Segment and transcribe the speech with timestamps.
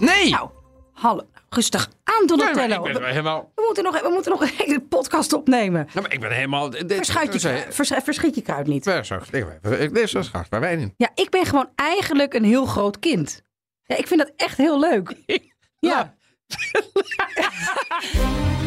[0.00, 0.30] Nee!
[0.30, 0.50] Nou,
[0.92, 1.22] hallo.
[1.48, 2.86] Rustig aan, Nee, Donatello.
[2.86, 3.52] ik ben we, helemaal...
[3.54, 5.88] we moeten nog, we moeten nog een hele podcast opnemen.
[5.92, 6.70] Nou, maar ik ben helemaal...
[6.70, 8.84] dit- Verschuit je, vers- verschiet je kruid niet.
[8.84, 10.94] Ja, zo, ik- ik- Dit is zo schat, waar wij in.
[10.96, 13.42] Ja, ik ben gewoon eigenlijk een heel groot kind.
[13.82, 15.14] Ja, ik vind dat echt heel leuk.
[15.78, 16.14] Ja.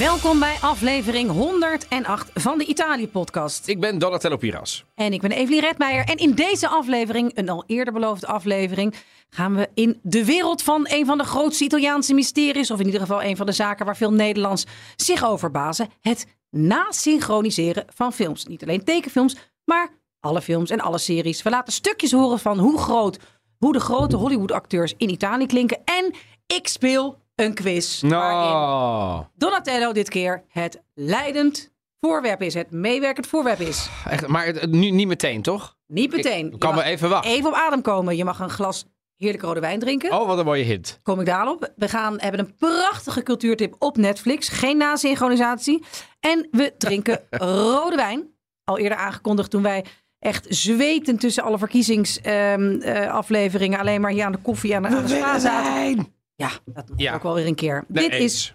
[0.00, 3.68] Welkom bij aflevering 108 van de Italië-podcast.
[3.68, 4.84] Ik ben Donatello Piras.
[4.94, 6.04] En ik ben Evelien Redmeijer.
[6.04, 8.94] En in deze aflevering, een al eerder beloofde aflevering,
[9.30, 13.00] gaan we in de wereld van een van de grootste Italiaanse mysteries, of in ieder
[13.00, 18.46] geval een van de zaken waar veel Nederlands zich over bazen: het nasynchroniseren van films.
[18.46, 19.88] Niet alleen tekenfilms, maar
[20.20, 21.42] alle films en alle series.
[21.42, 23.18] We laten stukjes horen van hoe groot,
[23.58, 25.78] hoe de grote Hollywood-acteurs in Italië klinken.
[25.84, 26.14] En
[26.46, 28.00] ik speel een quiz.
[28.00, 33.88] waarin Nou, Donatello dit keer het leidend voorwerp is, het meewerkend voorwerp is.
[34.08, 35.76] echt, maar nu niet meteen, toch?
[35.86, 36.52] Niet meteen.
[36.52, 37.30] Ik kan we even wachten.
[37.30, 38.16] Even op adem komen.
[38.16, 40.12] Je mag een glas heerlijke rode wijn drinken.
[40.12, 41.00] Oh, wat een mooie hint.
[41.02, 41.72] Kom ik daarop.
[41.76, 44.48] We gaan, hebben een prachtige cultuurtip op Netflix.
[44.48, 45.84] Geen nasynchronisatie.
[46.20, 47.20] En we drinken
[47.74, 48.28] rode wijn.
[48.64, 49.84] Al eerder aangekondigd toen wij
[50.18, 53.78] echt zweten tussen alle verkiezingsafleveringen.
[53.78, 56.18] alleen maar hier aan de koffie en aan de spa zaten.
[56.40, 57.14] Ja, dat moet Ja.
[57.14, 57.84] ook wel weer een keer.
[57.88, 58.54] Nee, Dit is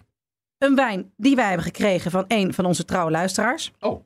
[0.58, 3.72] een wijn die wij hebben gekregen van een van onze trouwe luisteraars.
[3.80, 4.03] Oh,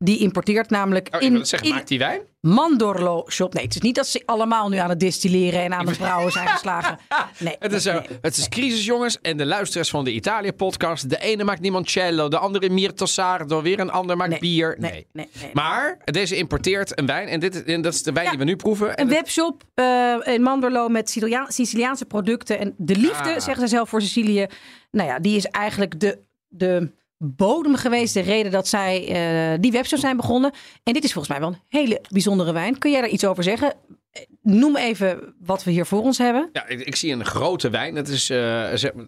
[0.00, 2.20] Die importeert namelijk oh in, wil zeggen, in maakt die wijn?
[2.40, 3.54] Mandorlo Shop.
[3.54, 6.32] Nee, het is niet dat ze allemaal nu aan het distilleren en aan het brouwen
[6.32, 6.98] zijn geslagen.
[7.38, 8.00] Nee, Het is, nee.
[8.20, 9.20] het is crisis, jongens.
[9.20, 11.10] En de luisteraars van de Italië-podcast.
[11.10, 13.62] De ene maakt limoncello, de andere Mirto Sardo.
[13.62, 14.76] Weer een ander maakt bier.
[14.78, 15.28] nee, Nee.
[15.52, 17.28] Maar deze importeert een wijn.
[17.28, 18.96] En, dit, en dat is de wijn Ja, die we nu proeven.
[18.96, 22.58] En Een webshop eh, in Mandorlo met Sicilia- Siciliaanse producten.
[22.58, 23.40] En de liefde, Ah.
[23.40, 24.46] zeggen ze zelf voor Sicilië.
[24.90, 26.18] Nou ja, die is eigenlijk de,
[26.48, 28.14] de bodem geweest.
[28.14, 30.52] De reden dat zij eh, die webshop zijn begonnen.
[30.82, 32.78] En dit is volgens mij wel een hele bijzondere wijn.
[32.78, 33.74] Kun jij daar iets over zeggen?
[34.10, 36.48] Eh, Noem even wat we hier voor ons hebben.
[36.52, 37.94] Ja, ik, ik zie een grote wijn.
[37.94, 38.28] Het, is,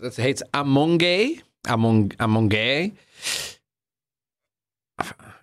[0.01, 1.35] het heet Amongé.
[1.61, 2.91] Among, Amongé.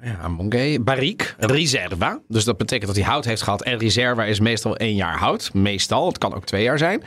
[0.01, 0.79] Ja, Amongé.
[0.79, 1.27] Barrique.
[1.37, 2.19] Reserva.
[2.27, 3.63] Dus dat betekent dat hij hout heeft gehad.
[3.63, 5.53] En Reserva is meestal één jaar hout.
[5.53, 6.07] Meestal.
[6.07, 7.03] Het kan ook twee jaar zijn.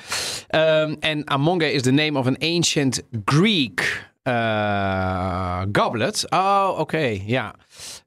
[0.48, 6.26] Ehm, en Amongé is the name of an ancient Greek eh, goblet.
[6.28, 7.18] Oh, oké.
[7.26, 7.54] ja.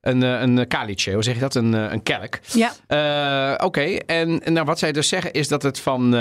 [0.02, 1.12] Een, eh, een kalice.
[1.12, 1.56] Hoe zeg je dat?
[1.56, 2.40] Een, eh, een kelk.
[2.54, 6.12] Ja, Oké, en nou, wat zij dus zeggen is dat het van,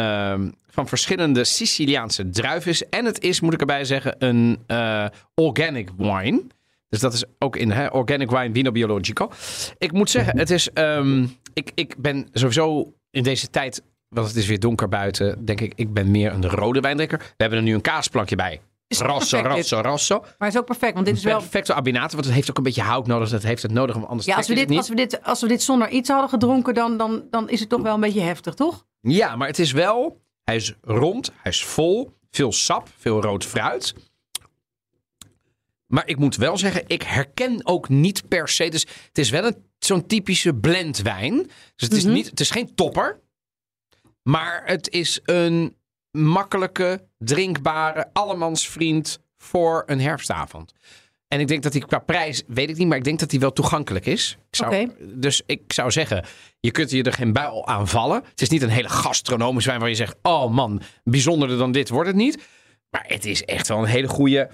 [0.71, 2.89] van verschillende Siciliaanse druiven is.
[2.89, 4.59] En het is, moet ik erbij zeggen, een
[5.35, 6.43] organic wine.
[6.89, 9.31] Dus dat is ook in hè, organic wine, vino biologico.
[9.79, 14.37] Ik moet zeggen, het is, ehm, ik, ik ben sowieso in deze tijd, want het
[14.37, 17.19] is weer donker buiten, denk ik, ik ben meer een rode wijndrinker.
[17.19, 18.61] We hebben er nu een kaasplankje bij.
[19.01, 19.47] Rosso, dit.
[19.53, 20.19] rosso, rosso.
[20.21, 20.95] maar het is ook perfect.
[20.95, 23.29] Want dit is wel Perfecto abinato, want het heeft ook een beetje hout nodig.
[23.31, 25.49] Dat heeft het nodig, want anders Ja, als we, dit, als, we dit, als we
[25.49, 28.55] dit zonder iets hadden gedronken, dan, dan, dan is het toch wel een beetje heftig,
[28.55, 28.87] toch?
[29.01, 30.21] Ja, maar het is wel.
[30.45, 33.95] Hij is rond, hij is vol, veel sap, veel rood fruit.
[35.87, 38.69] Maar ik moet wel zeggen, ik herken ook niet per se.
[38.69, 41.37] Dus het is wel een, zo'n typische blendwijn.
[41.77, 42.13] Dus het is, Mhm.
[42.13, 43.21] niet, het is geen topper.
[44.23, 45.77] Maar het is een
[46.13, 50.73] makkelijke, drinkbare, allemansvriend voor een herfstavond.
[51.29, 53.41] En ik denk dat hij qua prijs, weet ik niet, maar ik denk dat hij
[53.41, 54.37] wel toegankelijk is.
[54.51, 54.91] Ik zou.
[55.01, 56.25] Dus ik zou zeggen,
[56.61, 58.23] je kunt je er geen buil aan vallen.
[58.31, 61.89] Het is niet een hele gastronomische wijn waar je zegt, oh man, bijzonderder dan dit
[61.89, 62.39] wordt het niet.
[62.91, 64.51] Maar het is echt wel een hele goede.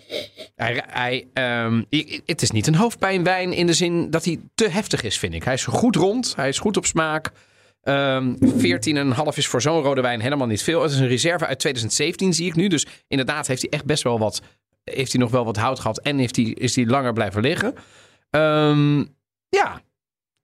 [0.54, 1.82] Hij, hij, ehm,
[2.24, 5.44] het is niet een hoofdpijnwijn in de zin dat hij te heftig is, vind ik.
[5.44, 7.30] Hij is goed rond, hij is goed op smaak.
[7.88, 10.82] Ehm 14,5 is voor zo'n rode wijn helemaal niet veel.
[10.82, 12.68] Het is een reserve uit 2017, zie ik nu.
[12.68, 14.40] Dus inderdaad heeft hij echt best wel wat.
[14.84, 17.74] Heeft hij nog wel wat hout gehad en heeft hij, is hij langer blijven liggen.
[18.30, 18.98] Ehm,
[19.48, 19.80] ja.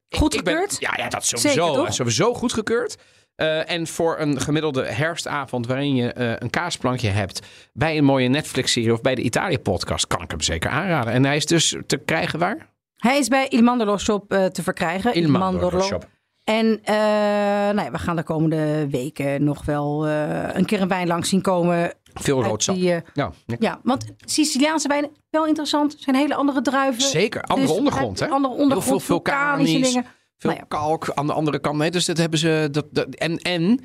[0.09, 0.77] Ik- Goed ik ben- gekeurd?
[0.81, 1.85] ja, ja, dat Zeker, sowieso.
[1.85, 2.97] is sowieso goed gekeurd.
[3.35, 7.41] Eh, en voor een gemiddelde herfstavond waarin je eh, een kaasplankje hebt
[7.73, 11.13] bij een mooie Netflix-serie of bij de Italië-podcast, kan ik hem zeker aanraden.
[11.13, 12.73] En hij is dus te krijgen waar?
[12.97, 15.15] Hij is bij Il Mandorlo Shop eh, te verkrijgen.
[15.15, 16.09] Il Mandorlo Shop.
[16.45, 16.95] En eh,
[17.75, 21.29] nou ja, we gaan de komende weken nog wel eh, een keer een wijn langs
[21.29, 21.93] zien komen.
[22.15, 22.75] Veel uit rood sap.
[22.75, 23.81] die, eh, Ja, ja.
[23.83, 25.97] want Siciliaanse wijnen, wel interessant.
[25.99, 27.03] Zijn hele andere druiven.
[27.03, 27.43] zeker.
[27.43, 28.29] Andere Dus, ondergrond, hè?
[28.29, 29.93] Andere ondergrond, Heel veel vulkanische vulkanisch.
[29.93, 30.09] dingen.
[30.37, 30.79] Veel Nou ja.
[30.79, 31.79] kalk aan de andere kant.
[31.79, 32.69] Nee, dus dat hebben ze.
[32.71, 33.81] Dat, dat, en, en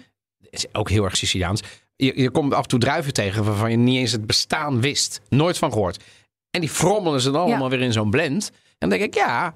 [0.50, 1.62] is ook heel erg Siciliaans.
[1.96, 5.22] Je, je komt af en toe druiven tegen waarvan je niet eens het bestaan wist.
[5.30, 6.04] Nooit van gehoord.
[6.52, 8.50] En die frommelen ze dan allemaal weer in zo'n blend.
[8.54, 9.54] En dan denk ik, ja,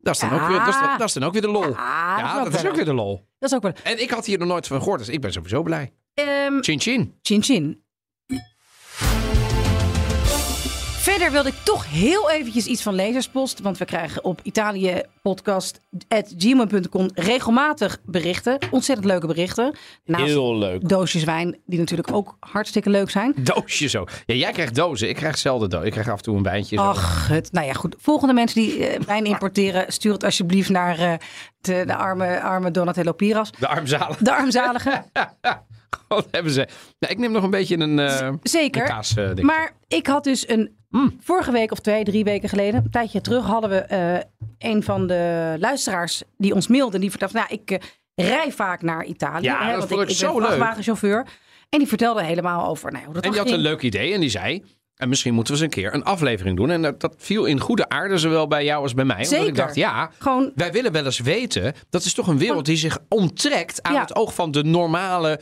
[0.00, 0.42] dat is dan, Ja.
[0.42, 1.70] ook, weer, dat is, dan- dat is dan ook weer de lol.
[1.70, 3.26] Ja, dat, is ook weer de lol.
[3.38, 3.72] Dat is ook wel.
[3.82, 5.92] En ik had hier nog nooit van gehoord, dus ik ben sowieso blij.
[6.14, 7.18] Ehm Chin chin.
[7.22, 7.84] chin chin.
[11.00, 13.60] Verder wilde ik toch heel eventjes iets van lezerspost.
[13.60, 18.58] Want we krijgen op italiëpodcast.gmail.com regelmatig berichten.
[18.70, 19.76] Ontzettend leuke berichten.
[20.04, 20.88] Naast Heel leuk.
[20.88, 23.34] doosjes wijn, die natuurlijk ook hartstikke leuk zijn.
[23.36, 24.04] Doosje zo.
[24.26, 25.08] Ja, jij krijgt dozen.
[25.08, 25.86] Ik krijg zelden dozen.
[25.86, 26.76] Ik krijg af en toe een wijntje.
[26.76, 26.82] zo.
[26.82, 27.94] Ach, het, nou ja, goed.
[27.98, 31.12] Volgende mensen die eh, wijn importeren, stuur het alsjeblieft naar eh,
[31.60, 33.50] de, de arme, arme Donatello Piras.
[33.58, 34.16] De armzalen.
[34.20, 35.04] De armzalige.
[36.08, 36.66] Wat hebben ze?
[36.98, 38.82] Nou, ik neem nog een beetje een, eh Zeker.
[38.82, 39.14] een kaas.
[39.16, 39.34] eh.
[39.34, 40.78] Maar ik had dus een.
[40.88, 41.16] Mm.
[41.20, 44.18] Vorige week of twee, drie weken geleden, een tijdje terug, hadden we eh,
[44.58, 46.98] een van de luisteraars die ons mailde.
[46.98, 47.78] Die vertelde: Nou, ik eh,
[48.28, 49.44] rij vaak naar Italië.
[49.44, 50.46] Ja, hè, dat want vond ik, ik ben zo leuk.
[50.46, 51.26] vrachtwagenchauffeur.
[51.68, 54.20] En die vertelde helemaal over nou, hoe dat En die had een leuk idee en
[54.20, 54.64] die zei...
[54.94, 56.70] En misschien moeten we eens een keer een aflevering doen.
[56.70, 59.16] En dat, dat viel in goede aarde, zowel bij jou als bij mij.
[59.16, 59.54] Omdat ik Zeker.
[59.54, 61.74] dacht, ja, Gewoon, wij willen wel eens weten...
[61.90, 64.00] dat is toch een wereld die zich onttrekt aan Ja.
[64.00, 65.40] het oog van de normale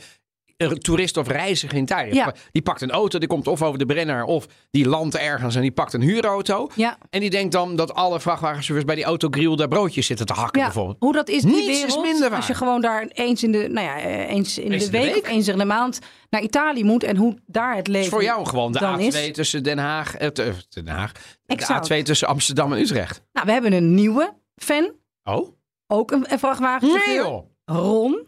[0.67, 1.87] toerist of reiziger in.
[2.11, 2.33] Ja.
[2.51, 4.23] Die pakt een auto, die komt of over de Brenner...
[4.23, 6.69] of die landt ergens en die pakt een huurauto.
[6.75, 10.33] ja, En die denkt dan dat alle vrachtwagenchauffeurs bij die autogrill daar broodjes zitten te
[10.33, 10.97] hakken ja, bijvoorbeeld.
[10.99, 12.01] hoe dat is, die Niets is wereld.
[12.05, 12.37] minder waar.
[12.37, 15.15] Als je gewoon daar eens in de, nou ja, eh, eens in Eens de week,
[15.17, 18.23] of eens in de maand naar Italië moet en hoe daar het leven is voor
[18.23, 19.31] jou gewoon de dan A2 is.
[19.31, 20.15] tussen Den Haag...
[20.15, 21.11] eh, te- Den Haag
[21.45, 21.87] Exact.
[21.87, 23.21] de A2 tussen Amsterdam en Utrecht.
[23.33, 24.91] Nou, we hebben een nieuwe fan,
[25.23, 25.47] Oh?
[25.87, 27.07] ook een, een vrachtwagenchauffeur.
[27.15, 27.45] Nee joh.
[27.65, 28.25] Ron.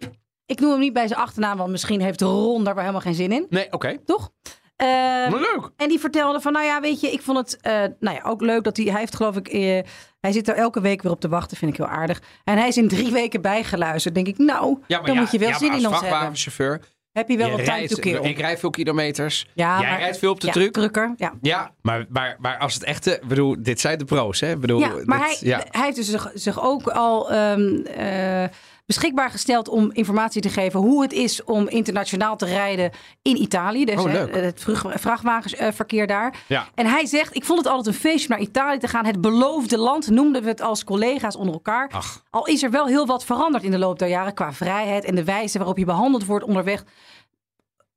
[0.51, 3.13] Ik noem hem niet bij zijn achternaam, want misschien heeft Ron daar wel helemaal geen
[3.13, 3.45] zin in.
[3.50, 3.98] Nee, oké.
[4.06, 4.31] Toch?
[4.75, 5.69] Eh, Maar leuk.
[5.77, 8.42] en die vertelde van, nou ja, weet je, ik vond het eh, nou ja, ook
[8.42, 9.80] leuk dat hij, hij heeft geloof ik, eh,
[10.21, 12.21] hij zit er elke week weer op te wachten, vind ik heel aardig.
[12.44, 14.15] En hij is in drie weken bijgeluisterd.
[14.15, 16.00] Denk ik, nou, dan moet je wel ja, zin in ons hebben.
[16.00, 16.81] vrachtwagenchauffeur.
[17.12, 18.19] Heb je wel je wat rijdt- to kill?
[18.21, 19.47] Ik rijd veel kilometers.
[19.54, 20.74] ja, Jij maar- rijdt veel op de ja, truck.
[20.74, 21.33] Drukker, ja.
[21.42, 23.21] Ja, maar, maar, maar als het echte...
[23.27, 24.57] Bedoel, dit zijn de pro's, hè?
[24.57, 28.44] Bedoel, Ja, maar hij, dit- hij heeft dus zich, zich ook al ehm, eh,
[28.93, 32.91] beschikbaar gesteld om informatie te geven hoe het is om internationaal te rijden
[33.21, 33.85] in Italië.
[33.85, 34.35] Dus Oh, hè, leuk.
[34.35, 34.65] het
[34.95, 36.35] vrachtwagenverkeer daar.
[36.47, 36.67] Ja.
[36.75, 39.05] En hij zegt, ik vond het altijd een feestje om naar Italië te gaan.
[39.05, 41.89] Het beloofde land noemden we het als collega's onder elkaar.
[41.91, 42.23] Ach.
[42.29, 45.15] Al is er wel heel wat veranderd in de loop der jaren qua vrijheid en
[45.15, 46.83] de wijze waarop je behandeld wordt onderweg.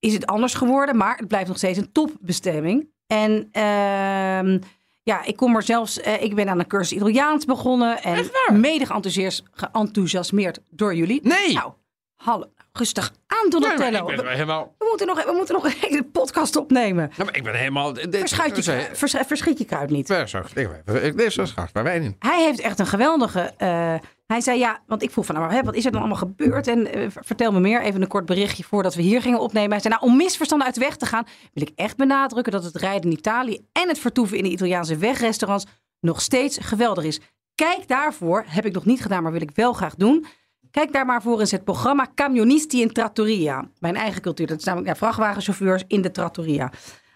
[0.01, 2.89] Is het anders geworden, maar het blijft nog steeds een topbestemming.
[3.07, 4.59] En ehm,
[5.05, 8.31] ja, ik kom er zelfs, eh, ik ben aan een cursus Italiaans begonnen en
[8.61, 11.21] mede geenthousiast- geenthousiasmeerd door jullie.
[11.23, 11.53] Nee!
[11.55, 11.73] Nou,
[12.17, 14.09] hallo, rustig aan Nee, maar Donatello.
[14.11, 14.75] ik ben we, helemaal...
[14.79, 17.11] we moeten nog, we moeten nog een hele podcast opnemen.
[17.17, 17.95] Ja, maar ik ben helemaal...
[18.11, 20.09] Verschuit je, vers- verschiet je kruid niet.
[20.09, 22.17] Ja, zo, ik- ik- Dit is zo schat, waar wij in.
[22.19, 23.53] Hij heeft echt een geweldige.
[23.57, 23.95] eh,
[24.35, 26.67] hij zei ja, want ik vroeg van nou, hè, wat is er dan allemaal gebeurd?
[26.67, 27.83] En eh, vertel me meer.
[27.83, 29.71] Even een kort berichtje voordat we hier gingen opnemen.
[29.71, 32.65] Hij zei nou, om misverstanden uit de weg te gaan, wil ik echt benadrukken dat
[32.65, 35.67] het rijden in Italië en het vertoeven in de Italiaanse wegrestaurants
[36.01, 37.21] nog steeds geweldig is.
[37.55, 40.27] Kijk daarvoor, heb ik nog niet gedaan, maar wil ik wel graag doen.
[40.71, 43.69] Kijk daar maar voor eens het programma Camionisti in Trattoria.
[43.79, 44.47] Mijn eigen cultuur.
[44.47, 46.73] Dat is namelijk ja, vrachtwagenchauffeurs in de Trattoria.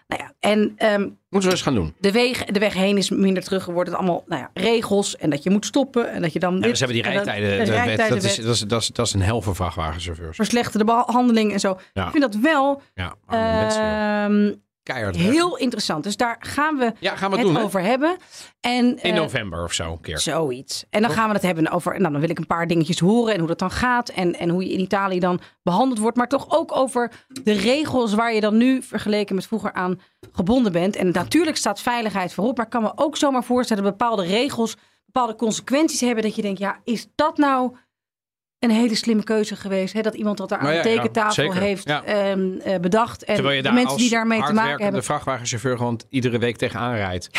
[0.09, 1.93] Nou ja, en ehm, Moeten we eens gaan doen.
[1.99, 3.93] de weg, de weg heen is minder terug geworden.
[3.93, 6.55] Het allemaal nou ja, regels en dat je moet stoppen en dat je dan.
[6.55, 7.49] Ja, dit ze hebben die dat- rijtijden.
[7.59, 9.55] de de wet, dat, is, rijtijdenwet, dat, is, dat, is, dat is een hel voor
[9.55, 10.35] vrachtwagenchauffeurs.
[10.35, 11.79] verslechterde behandeling en zo.
[11.93, 12.05] Ja.
[12.05, 14.53] Ik vind dat wel Ja, arme mensen, ehm,
[14.93, 15.15] Keihard.
[15.15, 16.03] heel interessant.
[16.03, 17.61] Dus daar gaan we Ja, gaan we het doen, hè?
[17.61, 18.17] over hebben.
[18.59, 20.19] En, In eh, november of zo, een keer.
[20.19, 20.85] Zoiets.
[20.89, 21.99] En dan gaan we het hebben over.
[21.99, 24.09] Nou, dan wil ik een paar dingetjes horen en hoe dat dan gaat.
[24.09, 26.17] En, en hoe je in Italië dan behandeld wordt.
[26.17, 27.11] Maar toch ook over
[27.43, 29.99] de regels waar je dan nu vergeleken met vroeger aan
[30.31, 30.95] gebonden bent.
[30.95, 32.55] En natuurlijk staat veiligheid voorop.
[32.57, 34.75] Maar ik kan me ook zomaar voorstellen dat bepaalde regels
[35.05, 36.23] bepaalde consequenties hebben.
[36.23, 37.75] Dat je denkt, ja, is dat nou
[38.59, 39.93] een hele slimme keuze geweest?
[39.93, 40.01] Hè?
[40.01, 42.03] Dat iemand dat daar aan Nou ja, de ja, tekentafel heeft Ja.
[42.03, 43.23] ehm, eh, bedacht.
[43.23, 45.03] En Terwijl je de mensen die daarmee te maken hebben.
[45.03, 47.29] vrachtwagenchauffeur gewoon iedere week tegenaan rijdt.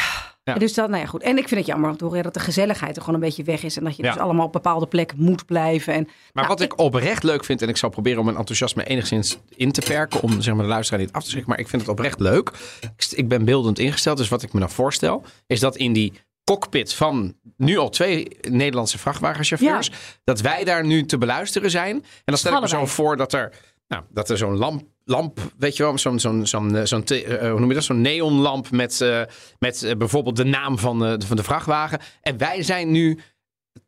[0.45, 0.55] Ja.
[0.55, 1.23] Dus dat, nou ja, goed.
[1.23, 3.77] En ik vind het jammer horen dat de gezelligheid er gewoon een beetje weg is.
[3.77, 5.95] En dat je dus allemaal op bepaalde plekken moet blijven.
[5.95, 8.85] En, Maar nou, wat ik oprecht leuk vind, en ik zal proberen om mijn enthousiasme
[8.85, 11.69] enigszins in te perken, om zeg maar, de luisteraar niet af te schrikken, maar ik
[11.69, 12.51] vind het oprecht leuk.
[12.97, 16.13] Ik, ik ben beeldend ingesteld, dus wat ik me dan voorstel, is dat in die
[16.51, 19.91] cockpit van nu al twee Nederlandse vrachtwagenchauffeurs,
[20.25, 21.95] dat wij daar nu te beluisteren zijn.
[21.95, 23.53] En dan stel ik me zo voor dat er,
[23.89, 27.51] nou, dat er zo'n lamp, lamp, weet je wel, zo'n, zo'n, zo'n, eh, zo'n, eh,
[27.51, 29.23] hoe noem je dat, zo'n neonlamp met, eh,
[29.59, 32.01] met bijvoorbeeld de naam van, eh, van de vrachtwagen.
[32.23, 33.19] En wij zijn nu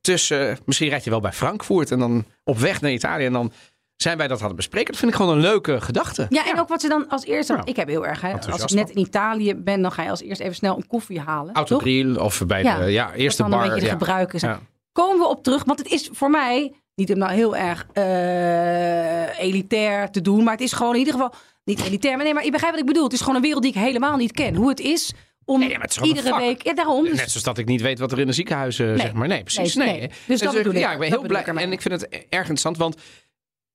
[0.00, 3.52] tussen, misschien rijd je wel bij Frankfurt en dan op weg naar Italië en dan
[3.96, 4.90] zijn wij dat hadden bespreken.
[4.90, 6.26] Dat vind ik gewoon een leuke gedachte.
[6.28, 7.52] ja, en ook wat ze dan als eerste...
[7.52, 7.62] Ja.
[7.64, 8.20] Ik heb heel erg...
[8.20, 10.86] Hè, als ik net in Italië ben, dan ga je als eerst even snel een
[10.86, 11.54] koffie halen.
[11.54, 13.52] Autogrill of bij Ja, de ja, eerste bar.
[13.52, 13.92] een beetje de ja.
[13.92, 14.38] gebruiken.
[14.38, 14.52] zijn.
[14.52, 14.60] Ja.
[14.92, 19.38] Komen we op terug, want het is voor mij niet om nou heel erg eh,
[19.38, 21.34] elitair te doen, maar het is gewoon in ieder geval
[21.64, 22.14] niet elitair.
[22.16, 23.04] Maar nee, maar je begrijpt wat ik bedoel.
[23.08, 24.54] Het is gewoon een wereld die ik helemaal niet ken.
[24.54, 25.12] Hoe het is
[25.44, 26.62] om Nee, nee, maar het is gewoon iedere week...
[26.62, 27.04] Ja, daarom.
[27.04, 29.28] Dus Net zoals dat ik niet weet wat er in een ziekenhuis, eh, zeg maar.
[29.28, 29.74] Nee, precies.
[29.74, 29.98] Nee, Nee.
[29.98, 30.10] nee.
[30.26, 30.78] Dus dat bedoel ik.
[30.78, 31.64] Ja, ik ben Dat heel ik blij.
[31.64, 32.96] En ik vind het erg interessant, want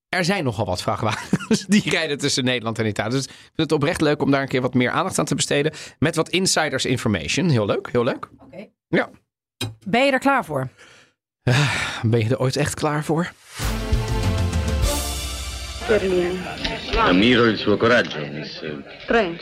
[0.10, 3.12] er zijn nogal wat vrachtwagens die rijden tussen Nederland en Italië.
[3.12, 5.36] Dus ik vind het oprecht leuk om daar een keer wat meer aandacht aan te
[5.36, 5.74] besteden.
[6.00, 7.50] Met wat insiders information.
[7.50, 8.30] Heel leuk, heel leuk.
[8.38, 8.68] Oké.
[8.88, 9.10] Ja.
[9.86, 10.70] Ben je er klaar voor?
[12.02, 13.32] Ben je er ooit echt klaar voor?
[16.98, 18.64] Ammiro il suo coraggio, miss.
[19.06, 19.42] Trench.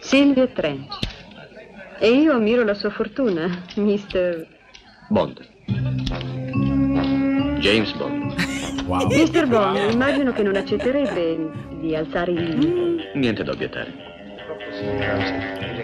[0.00, 0.98] Silvia Trench.
[2.00, 4.46] E io ammiro la sua fortuna, Mr.
[5.08, 5.40] Bond.
[7.60, 8.23] James Bond.
[8.86, 9.06] Wauw.
[9.08, 9.46] Mr.
[9.48, 11.50] Bond, immagino che non accetterebbe
[11.80, 13.10] di alzare il limite.
[13.14, 14.12] Niente da obiettare.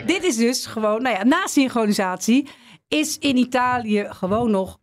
[0.06, 2.48] Dit is dus gewoon, nou ja, na synchronisatie
[2.88, 4.78] is in Italië gewoon nog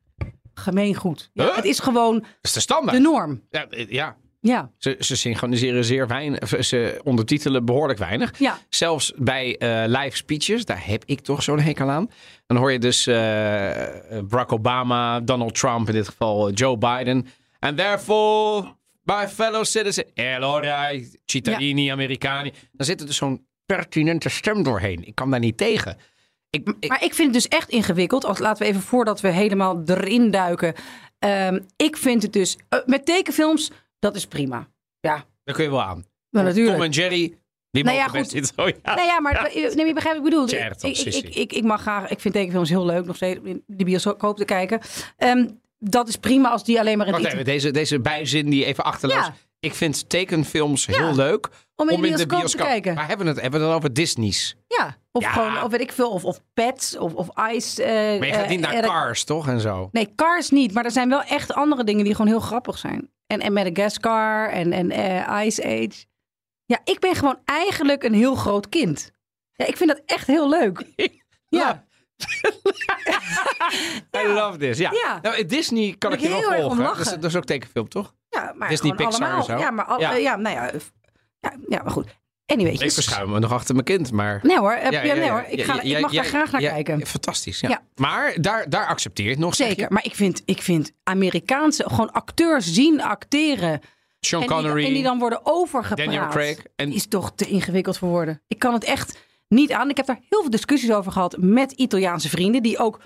[0.53, 1.29] gemeengoed.
[1.33, 1.55] Ja, Huh?
[1.55, 2.97] Het is gewoon is de standaard.
[2.97, 3.41] de norm.
[3.49, 4.15] Ja, eh, ja.
[4.39, 6.41] Ja, Ze, ze synchroniseren zeer weinig.
[6.41, 8.39] of Ze ondertitelen behoorlijk weinig.
[8.39, 8.57] ja.
[8.69, 12.09] Zelfs bij eh, live speeches, daar heb ik toch zo'n hekel aan.
[12.45, 13.15] Dan hoor je dus eh,
[14.23, 17.27] Barack Obama, Donald Trump, in dit geval eh, Joe Biden.
[17.59, 20.91] And therefore, my fellow citizens, allora,
[21.25, 22.53] cittadini, Americani.
[22.71, 25.07] Dan zit er dus zo'n pertinente stem doorheen.
[25.07, 25.97] Ik kan daar niet tegen.
[26.49, 28.25] Ik, ik, Maar ik vind het dus echt ingewikkeld.
[28.25, 30.73] Als, laten we even voordat we helemaal erin duiken.
[31.19, 34.67] Ehm, ik vind het dus eh, met tekenfilms, dat is prima.
[34.99, 36.05] Ja, daar kun je wel aan.
[36.29, 36.75] maar natuurlijk.
[36.75, 37.37] Tom en Jerry,
[37.71, 38.33] die Nou ja, goed.
[38.33, 38.65] niet zo.
[38.83, 38.95] Ja.
[38.95, 40.49] Nou ja, maar eh, nee, je begrijpt wat ik bedoel.
[40.91, 43.83] Ik, ik, ik, ik mag graag, ik vind tekenfilms heel leuk nog steeds in de
[43.83, 44.79] bioscoop te kijken.
[45.17, 45.47] Ehm,
[45.79, 48.65] dat is prima als die alleen maar in Wacht het even, deze, deze bijzin die
[48.65, 49.25] even achterloos.
[49.25, 49.33] Ja.
[49.59, 50.93] Ik vind tekenfilms Ja.
[51.05, 52.93] heel leuk om in de bioscoop te kijken.
[52.93, 54.55] Maar hebben we het, hebben we het dan over Disney's?
[54.67, 55.31] Ja, of Ja.
[55.31, 57.83] gewoon, of weet ik veel, of, of Pets, of, of Ice.
[57.83, 59.47] eh, Maar je gaat eh, niet naar Cars, toch?
[59.47, 59.89] En zo.
[59.91, 60.73] Nee, Cars niet.
[60.73, 63.11] Maar er zijn wel echt andere dingen die gewoon heel grappig zijn.
[63.27, 66.05] En, en Madagascar en, en eh, Ice Age.
[66.65, 69.11] Ja, ik ben gewoon eigenlijk een heel groot kind.
[69.53, 70.83] Ja, ik vind dat echt heel leuk.
[71.49, 71.85] Ja,
[74.23, 74.77] I love this.
[74.77, 74.91] Ja.
[74.91, 75.19] Ja.
[75.21, 76.77] Nou, Disney kan ik Moet je ik wel volgen.
[76.77, 76.97] lachen.
[76.97, 78.13] Dat is, dat is ook tekenfilm, toch?
[78.29, 79.43] ja maar Disney, Pixar en allemaal.
[79.43, 79.57] zo.
[79.57, 80.11] Ja, maar, al, Ja.
[80.11, 80.17] ja.
[80.17, 80.91] ja, nou ja, f-
[81.39, 81.53] ja.
[81.69, 82.07] Ja, maar goed.
[82.45, 82.73] Anyway.
[82.73, 84.39] Ik verschuim me nog achter mijn kind, maar...
[84.43, 85.45] Nee hoor, Ja, ja, nee hoor.
[85.47, 87.05] Ik, ga, ik mag ja, daar graag naar ja, kijken.
[87.07, 87.69] Fantastisch, ja.
[87.69, 87.81] Ja.
[87.95, 89.91] Maar daar, daar accepteer het nog, Zeker.
[89.91, 93.81] Maar ik vind, ik vind Amerikaanse, gewoon acteurs zien acteren.
[94.19, 95.97] Sean En die, Connery, en die dan worden overgepraat.
[95.97, 96.59] Daniel Craig.
[96.75, 98.41] En is toch te ingewikkeld voor woorden.
[98.47, 99.17] Ik kan het echt
[99.49, 99.89] niet aan.
[99.89, 102.63] Ik heb daar heel veel discussies over gehad met Italiaanse vrienden.
[102.63, 103.01] Die ook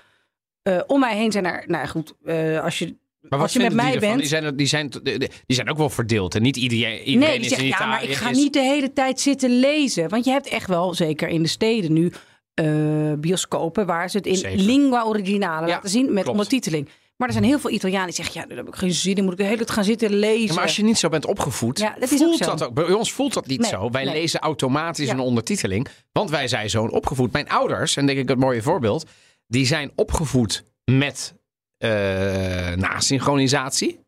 [0.62, 1.64] eh, om mij heen zijn naar.
[1.66, 2.96] Nou ja, goed, eh, als je.
[3.28, 4.18] maar als je met mij die bent.
[4.18, 6.34] Die zijn, die, zijn, die zijn ook wel verdeeld.
[6.34, 8.60] En niet iedereen, iedereen nee, die is in ja, maar ik ga is- niet de
[8.60, 10.08] hele tijd zitten lezen.
[10.08, 12.12] Want je hebt echt wel, zeker in de steden nu,
[12.54, 16.28] eh, bioscopen waar ze het in lingua originale Ja, laten zien met klopt.
[16.28, 16.88] ondertiteling.
[17.16, 19.22] Maar er zijn heel veel Italianen die zeggen, ja, daar heb ik geen zin in.
[19.24, 20.46] Moet ik de hele tijd gaan zitten lezen.
[20.46, 22.74] Ja, maar als je niet zo bent opgevoed, Ja, dat voelt ook dat ook.
[22.74, 23.90] Bij ons voelt dat niet Nee, zo.
[23.90, 24.12] Wij nee.
[24.14, 25.12] lezen automatisch Ja.
[25.12, 25.88] een ondertiteling.
[26.12, 27.32] Want wij zijn zo opgevoed.
[27.32, 29.06] Mijn ouders, en denk ik het mooie voorbeeld,
[29.46, 31.34] die zijn opgevoed met
[31.78, 34.00] eh nasynchronisatie.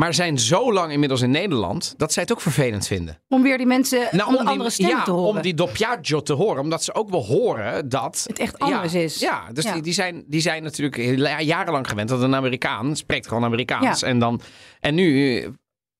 [0.00, 3.18] Maar zijn zo lang inmiddels in Nederland dat zij het ook vervelend vinden.
[3.28, 5.36] Om weer die mensen, Nou, om die- andere stem ja, te horen.
[5.36, 6.62] Om die doppiaggio te horen.
[6.62, 8.24] Omdat ze ook wel horen dat...
[8.26, 9.18] Het echt ja, anders is.
[9.18, 9.72] Ja, dus Ja.
[9.72, 10.96] Die, die, zijn, die zijn natuurlijk
[11.40, 14.02] jarenlang gewend dat een Amerikaan spreekt gewoon Amerikaans.
[14.02, 14.40] En, dan,
[14.80, 15.48] en nu, eh,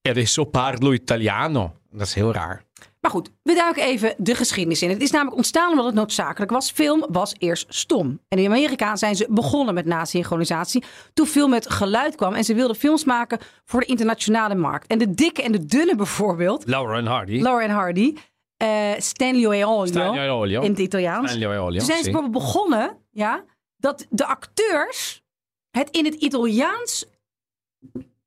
[0.03, 1.73] adesso parlo italiano.
[1.91, 2.65] Dat is heel raar.
[3.01, 4.91] Maar goed, we duiken even de geschiedenis in.
[4.91, 6.71] Het is namelijk ontstaan omdat het noodzakelijk was.
[6.71, 8.21] Film was eerst stom.
[8.29, 10.85] En in Amerika zijn ze begonnen met nasynchronisatie.
[11.15, 14.87] Toen film met geluid kwam en ze wilden films maken voor de internationale markt.
[14.87, 17.41] En de dikke en de dunne bijvoorbeeld, Laura en Hardy.
[17.41, 18.15] Laura en Hardy,
[18.57, 20.61] eh Stanley Olio.
[20.63, 21.31] in het Italiaans.
[21.31, 23.45] Stanley Olio, Toen zijn ze begonnen, ja,
[23.77, 25.23] dat de acteurs
[25.71, 27.07] het in het Italiaans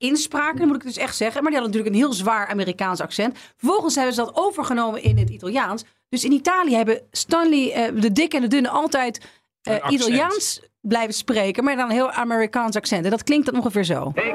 [0.04, 1.44] inspraken, dat moet ik dus echt zeggen.
[1.44, 3.38] Maar die hadden natuurlijk een heel zwaar Amerikaans accent.
[3.58, 5.86] Vervolgens hebben ze dat overgenomen in het Italiaans.
[6.10, 9.94] Dus in Italië hebben Stanley, eh, de dikke en de dunne, altijd eh, accent.
[9.94, 13.06] Italiaans blijven spreken, maar dan een heel Amerikaans accent.
[13.06, 14.12] En dat klinkt dan ongeveer zo.
[14.16, 14.34] E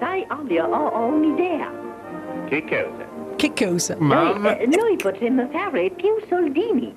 [0.01, 1.71] Sai, ho un'idea.
[2.49, 3.06] che cosa?
[3.55, 3.97] Cosa?
[3.99, 6.93] Maar, Noi, eh, noi potremmo fare più soldini.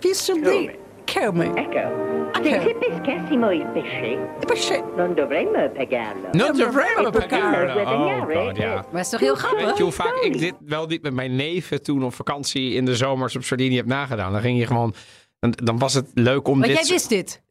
[0.00, 0.78] Come?
[1.14, 1.44] Come?
[1.54, 6.28] Ecco, se, se pescassimo il pesce, non dovremmo pagarlo.
[6.32, 7.72] Not the Vreemde Pagano.
[7.72, 8.74] guadagnare, Oh god, ja.
[8.76, 9.76] eh, Maar is toch heel Weet grappig?
[9.76, 12.96] je hoe vaak ik dit wel niet met mijn neven toen op vakantie in de
[12.96, 14.32] zomers op Sardinië heb nagedaan?
[14.32, 14.94] Dan ging je gewoon...
[15.38, 16.78] Dan, dan was het leuk om Want dit...
[16.80, 17.42] jij wist dit.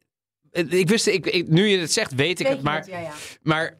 [0.70, 2.56] Ik wist, ik, ik, nu je het zegt, weet ik Weet het.
[2.58, 2.86] je Maar, het?
[2.86, 3.10] Ja, ja.
[3.42, 3.72] maar eh,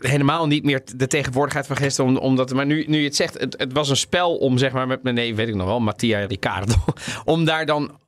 [0.00, 2.10] helemaal niet meer de tegenwoordigheid van gisteren.
[2.10, 4.72] om- Omdat, maar nu, nu je het zegt, het, het was een spel om zeg
[4.72, 6.74] maar met mijn neef, weet ik nog wel, Mattia Riccardo.
[7.24, 7.98] Om daar dan...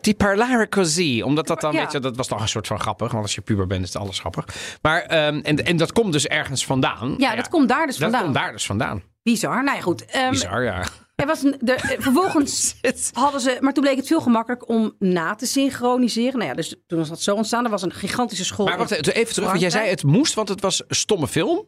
[0.00, 1.22] Die parlare così.
[1.22, 1.78] Omdat dat dan, Ja.
[1.82, 3.10] weet je, dat was nog een soort van grappig.
[3.12, 4.44] Want als je puber bent, is het alles grappig.
[4.82, 7.14] Maar, ehm, en, en dat komt dus ergens vandaan.
[7.18, 8.22] Ja, dat komt daar dus dat vandaan.
[8.22, 9.02] komt daar dus vandaan.
[9.22, 9.64] Bizar.
[9.64, 10.04] Nou ja, goed.
[10.04, 10.84] Ehm, Bizar, ja.
[11.22, 12.74] Er was een, er, eh, vervolgens
[13.12, 16.32] hadden ze, maar toen bleek het veel gemakkelijker om na te synchroniseren.
[16.38, 17.64] Nou ja, dus toen was dat zo ontstaan.
[17.64, 18.66] Er was een gigantische school.
[18.66, 21.66] Maar wacht even, terug, want jij zei het moest, want het was een stomme film.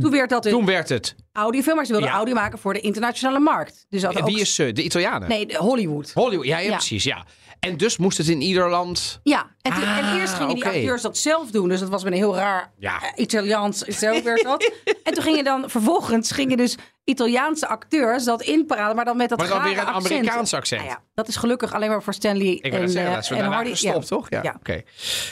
[0.00, 1.14] Toen werd dat een Toen werd het.
[1.32, 2.14] audiofilm, maar ze wilden Ja.
[2.16, 3.86] audio maken voor de internationale markt.
[3.88, 4.72] Dus dat En ook, wie is ze?
[4.72, 5.28] De Italianen?
[5.28, 6.10] Nee, de Hollywood.
[6.14, 6.76] Hollywood, ja, ja, Ja.
[6.76, 7.26] precies, ja.
[7.60, 9.20] En dus moest het in ieder land...
[9.22, 11.68] Ja, en, toen- Ah, en eerst gingen die acteurs dat zelf doen.
[11.68, 13.02] Dus dat was met een heel raar Ja.
[13.02, 13.78] eh, Italiaans.
[13.78, 14.72] Zo werd dat.
[15.04, 19.38] en toen gingen dan vervolgens gingen dus Italiaanse acteurs dat inpraten, maar dan met dat
[19.38, 20.06] Maar dan weer een accent.
[20.12, 20.80] Amerikaans accent.
[20.82, 23.28] Nou ja, dat is gelukkig alleen maar voor Stanley Ik en, zeggen, eh, dat is
[23.28, 23.70] we en Hardy.
[23.70, 24.16] gestopt, Ja.
[24.16, 24.30] toch?
[24.30, 24.54] Ja, Ja.
[24.58, 24.82] oké.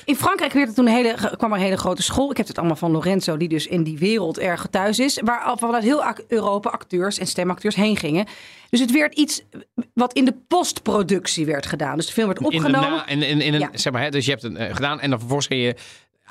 [0.05, 2.31] In Frankrijk werd er toen een hele, kwam er een hele grote school.
[2.31, 5.21] Ik heb het allemaal van Lorenzo, die dus in die wereld erg thuis is.
[5.25, 8.27] Waar al vanuit heel Europa acteurs en stemacteurs heen gingen.
[8.71, 9.43] Dus het werd iets
[9.95, 11.97] wat in de postproductie werd gedaan.
[11.97, 12.91] Dus de film werd In de opgenomen.
[12.91, 13.69] na, in, in, in een, Ja.
[13.73, 15.75] zeg maar, hè, dus je hebt het eh, gedaan en dan vervolgens ging je...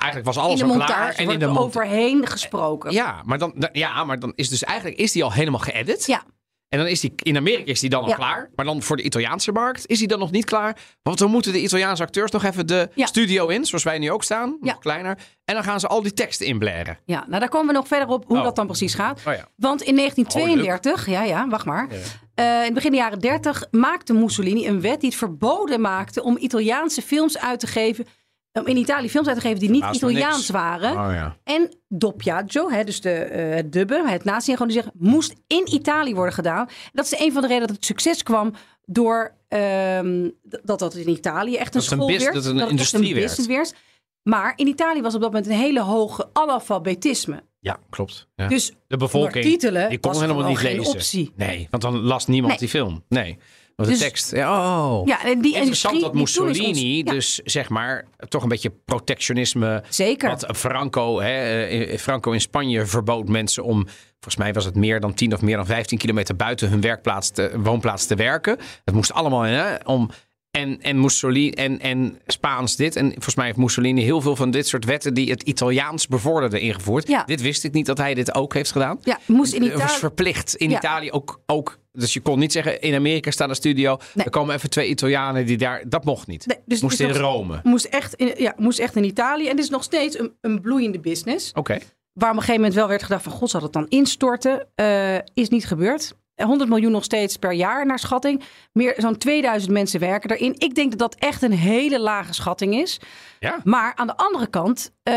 [0.00, 1.14] Eigenlijk was in alles de al montage klaar.
[1.14, 2.92] En in de er overheen gesproken.
[2.92, 6.06] Ja, maar dan, ja, maar dan is dus eigenlijk is die al helemaal geëdit.
[6.06, 6.22] Ja.
[6.68, 8.14] En dan is die in Amerika is die dan al Ja.
[8.14, 8.50] klaar.
[8.54, 10.76] Maar dan voor de Italiaanse markt is die dan nog niet klaar.
[11.02, 13.06] Want dan moeten de Italiaanse acteurs nog even de Ja.
[13.06, 14.72] studio in, zoals wij nu ook staan, Ja.
[14.72, 15.18] nog kleiner.
[15.44, 16.98] En dan gaan ze al die teksten inblaren.
[17.04, 18.42] Ja, nou daar komen we nog verder op hoe Oh.
[18.44, 19.22] dat dan precies gaat.
[19.26, 19.48] Oh ja.
[19.56, 21.88] Want in 1932, ja, ja, wacht maar.
[22.34, 26.22] Eh, in het begin de jaren 30 maakte Mussolini een wet die het verboden maakte
[26.22, 28.06] om Italiaanse films uit te geven.
[28.52, 30.50] Om in Italië films uit te geven die niet Italiaans niks.
[30.50, 30.90] waren.
[30.90, 31.36] Oh ja.
[31.44, 36.68] En doppiaggio, hè, dus de, eh, het dubben, het nasynchroniseren, moest in Italië worden gedaan.
[36.92, 38.52] Dat is een van de redenen dat het succes kwam
[38.84, 40.28] door ehm,
[40.62, 42.34] dat dat in Italië echt een Dat een school bus- werd.
[42.34, 43.26] dat een industrie werd.
[43.26, 43.74] business werd.
[44.22, 47.42] Maar in Italië was op dat moment een hele hoge analfabetisme.
[47.60, 48.28] Ja, klopt.
[48.36, 48.48] Ja.
[48.48, 49.44] Dus de bevolking
[49.88, 50.86] die kon helemaal niet lezen.
[50.92, 51.32] optie.
[51.36, 52.58] Nee, want dan las niemand Nee.
[52.58, 53.04] die film.
[53.08, 53.38] Nee.
[53.84, 54.30] De Dus- tekst.
[54.30, 55.06] Ja, oh.
[55.06, 59.82] Ja, en die Interessant dat Mussolini ons- ja, dus zeg maar toch een beetje protectionisme
[59.88, 60.28] Zeker.
[60.28, 65.00] Wat Franco, hè, eh, Franco in Spanje verbood mensen om, volgens mij was het meer
[65.00, 68.58] dan 10 of meer dan 15 kilometer buiten hun werkplaats te, woonplaats te werken.
[68.84, 70.10] Het moest allemaal hè, om.
[70.50, 72.96] En, en Mussolini en, en Spaans dit.
[72.96, 76.60] En volgens mij heeft Mussolini heel veel van dit soort wetten die het Italiaans bevorderden
[76.60, 77.08] ingevoerd.
[77.08, 77.22] Ja.
[77.24, 78.98] Dit wist ik niet dat hij dit ook heeft gedaan.
[79.02, 79.98] Ja, moest in Het was Italië.
[79.98, 80.54] verplicht.
[80.54, 80.76] In Ja.
[80.78, 81.78] Italië ook, ook.
[81.92, 83.98] Dus je kon niet zeggen, in Amerika staat een studio.
[84.14, 84.24] Nee.
[84.24, 85.82] Er komen even twee Italianen die daar...
[85.86, 86.46] Dat mocht niet.
[86.46, 87.60] Nee, dus het moest in nog- Rome.
[87.62, 89.48] Moest echt, in, ja, moest echt in Italië.
[89.48, 91.52] En dit is nog steeds een, een bloeiende business.
[91.52, 91.78] Oké.
[92.12, 93.32] Waar op een gegeven moment wel werd gedacht van...
[93.32, 94.68] God, zal het dan instorten?
[94.74, 96.14] Eh, is niet gebeurd.
[96.34, 98.42] 100 miljoen nog steeds per jaar naar schatting.
[98.72, 100.54] Meer Zo'n 2000 mensen werken erin.
[100.58, 103.00] Ik denk dat dat echt een hele lage schatting is.
[103.38, 103.58] Ja.
[103.64, 104.92] Maar aan de andere kant...
[105.02, 105.12] ja.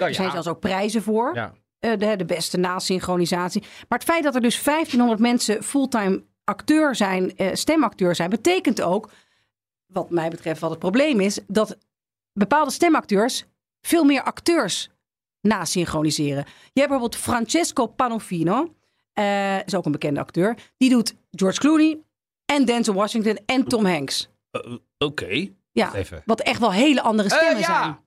[0.00, 1.30] Er zijn zelfs ook prijzen voor.
[1.34, 1.52] Ja.
[1.78, 3.60] Eh, de, de beste nasynchronisatie.
[3.60, 8.82] Maar het feit dat er dus 1500 mensen fulltime acteur zijn, eh, stemacteur zijn, betekent
[8.82, 9.10] ook,
[9.86, 11.78] wat mij betreft, wat het probleem is, dat
[12.32, 13.44] bepaalde stemacteurs
[13.80, 14.90] veel meer acteurs
[15.40, 16.44] nasynchroniseren.
[16.72, 18.74] Je hebt bijvoorbeeld Francesco Panofino,
[19.12, 21.98] eh, is ook een bekende acteur, die doet George Clooney
[22.44, 24.28] en Denzel Washington en Tom Hanks.
[24.98, 25.48] Oké.
[25.72, 26.22] Ja, Even.
[26.24, 27.98] wat echt wel hele andere stemmen zijn.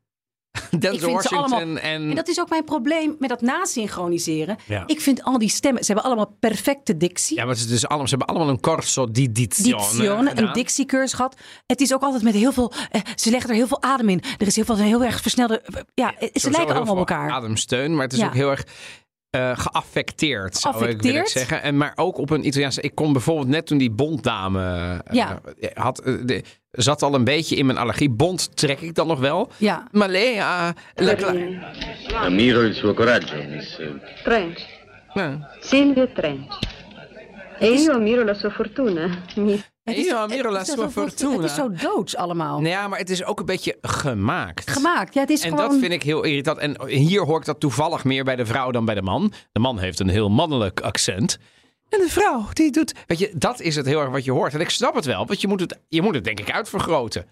[0.72, 2.10] Denzel vind ze Washington allemaal- en...
[2.10, 4.58] En dat is ook mijn probleem met dat nasynchroniseren.
[4.68, 4.84] Ja.
[4.86, 7.38] Ik vind al die stemmen, ze hebben allemaal perfecte dictie.
[7.38, 10.48] Ja, maar is dus allemaal, ze hebben allemaal een corso di dizione gedaan.
[10.48, 11.36] een dictiecursus gehad.
[11.66, 12.74] Het is ook altijd met heel veel.
[12.92, 14.22] eh, ze leggen er heel veel adem in.
[14.38, 15.62] Er is heel veel heel erg versnelde.
[15.62, 17.32] eh, ja, ze lijken allemaal op elkaar.
[17.32, 18.26] Ademsteun, maar het is Ja.
[18.26, 18.64] ook heel erg
[19.32, 21.62] eh, geaffecteerd, zou ik willen zeggen.
[21.62, 22.82] En, maar ook op een Italiaanse...
[22.82, 24.60] Ik kon bijvoorbeeld net toen die Bonddame
[25.06, 25.42] eh, Ja.
[25.74, 26.00] had...
[26.00, 28.10] eh, de, zat al een beetje in mijn allergie.
[28.10, 29.52] Bond trek ik dan nog wel.
[29.58, 29.88] Ja.
[29.92, 30.74] Maar Lea...
[30.96, 33.80] la- la- Ammiro il suo coraggio, miss.
[34.24, 34.60] Trench.
[35.14, 35.50] Ja.
[35.60, 36.60] Silvio Trench.
[37.60, 39.72] E io ammiro la sua fortuna, miss.
[39.96, 41.36] Het is, Io ammiro la sua zo- fortuna.
[41.36, 42.58] Het is zo doods allemaal.
[42.60, 44.70] Nou ja, maar het is ook een beetje gemaakt.
[44.72, 45.14] Gemaakt.
[45.14, 45.70] Ja, het is En gewoon.
[45.70, 46.58] dat vind ik heel irritant.
[46.58, 49.34] En hier hoor ik dat toevallig meer bij de vrouw dan bij de man.
[49.52, 51.38] De man heeft een heel mannelijk accent.
[51.90, 52.94] En de vrouw, die doet...
[53.08, 54.54] Weet je, dat is het heel erg wat je hoort.
[54.54, 57.26] En ik snap het wel, want je moet het, je moet het denk ik uitvergroten.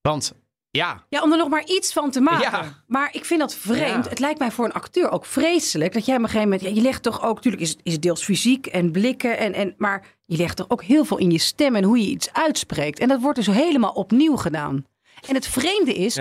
[0.00, 0.32] Want,
[0.76, 1.04] ja...
[1.08, 2.40] Ja, om er nog maar iets van te maken.
[2.50, 2.82] Ja.
[2.86, 4.04] Maar ik vind dat vreemd.
[4.04, 4.10] Ja.
[4.10, 5.92] Het lijkt mij voor een acteur ook vreselijk.
[5.92, 6.68] Dat jij op een gegeven moment.
[6.68, 7.34] Ja, je legt toch ook.
[7.34, 9.38] Natuurlijk is, het- is het deels fysiek en blikken.
[9.38, 12.06] En, en, maar je legt toch ook heel veel in je stem en hoe je
[12.10, 12.98] iets uitspreekt.
[12.98, 14.84] En dat wordt dus helemaal opnieuw gedaan.
[15.28, 16.16] En het vreemde is.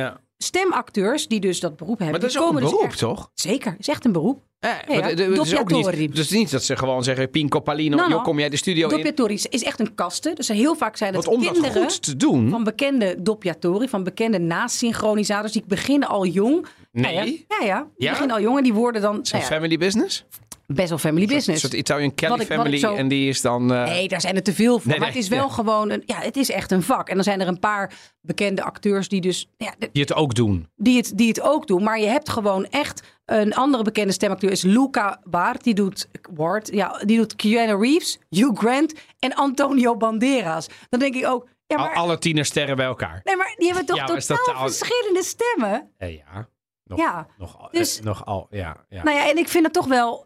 [0.46, 2.12] Stemacteurs die dus dat beroep hebben.
[2.12, 3.30] Maar dat is ook een dus beroep, echt- toch?
[3.34, 4.44] Zeker, is echt een beroep.
[4.60, 5.02] Ja, ja.
[5.02, 7.30] het is ook niet, het is niet dat ze gewoon zeggen...
[7.30, 8.12] Pinco Palino, Nou, nou.
[8.14, 8.94] joh, kom jij de studio in?
[8.96, 10.32] Doppiatori is- is echt een kaste.
[10.34, 12.50] Dus heel vaak zijn het dat kinderen goed te doen...
[12.50, 15.52] van bekende doppiatori, van bekende nasynchronisators.
[15.52, 16.66] Die beginnen al jong.
[16.92, 17.46] Nee?
[17.48, 17.66] Ja, ja.
[17.66, 17.88] ja.
[17.98, 20.26] Die beginnen al jong en die worden dan nou ja, family business?
[20.68, 21.62] Best wel family Een business.
[21.62, 22.78] soort Italian Kelly Wat ik- family.
[22.78, 23.74] zo- En die is dan...
[23.74, 24.88] eh, Nee, daar zijn er te veel voor.
[24.92, 25.54] Nee, maar nee, het is wel ja.
[25.54, 26.04] gewoon een.
[26.06, 27.10] Ja, het is echt een vak.
[27.10, 29.50] En dan zijn er een paar bekende acteurs die dus.
[29.58, 30.68] Ja, de- Die het ook doen.
[30.76, 31.84] die, het, die het ook doen.
[31.84, 35.64] Maar je hebt gewoon echt Een andere bekende stemacteur is Luca Bart.
[35.64, 40.68] Die doet, Ward, ja, die doet Keanu Reeves, Hugh Grant en Antonio Banderas.
[40.90, 43.22] Dan denk ik ook, ja, Al- maar, alle tienersterren bij elkaar.
[43.24, 45.90] nee, maar die hebben toch Ja, totaal al- verschillende stemmen?
[45.98, 46.48] Eh, ja.
[46.84, 48.14] Nog, Ja, Nog, al- dus- eh,
[48.50, 48.86] ja.
[48.90, 49.04] ja.
[49.04, 50.26] Nou ja, en ik vind het toch wel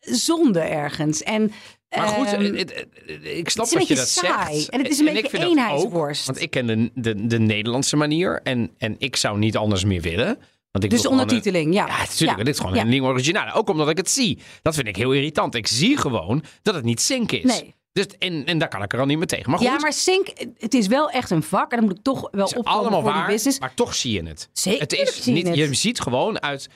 [0.00, 1.22] zonde ergens.
[1.22, 1.52] En,
[1.96, 4.56] Maar goed, ehm, eh, eh, eh, ik snap het is een dat je dat saai.
[4.56, 4.68] zegt.
[4.68, 6.26] En het is een beetje dat ook, eenheidsworst.
[6.26, 10.00] want ik ken de, de, de Nederlandse manier en, en ik zou niet anders meer
[10.00, 10.38] willen.
[10.70, 11.86] Want ik dus een- ondertiteling, ja.
[11.86, 12.38] Ja, natuurlijk.
[12.38, 12.44] Ja.
[12.44, 12.80] Dit is gewoon Ja.
[12.80, 13.52] een nieuw originale.
[13.52, 14.38] Ook omdat ik het zie.
[14.62, 15.54] Dat vind ik heel irritant.
[15.54, 17.42] Ik zie gewoon dat het niet sync is.
[17.42, 17.74] Nee.
[17.92, 19.50] Dus, en, en daar kan ik er al niet meer tegen.
[19.50, 21.70] Maar goed, Ja, maar Sync, het is wel echt een vak.
[21.72, 23.26] En dan moet ik toch wel allemaal voor waar.
[23.26, 23.58] business.
[23.58, 24.48] Maar toch zie je het.
[24.52, 25.56] Zeker het is je niet, het.
[25.56, 26.68] Je ziet gewoon uit...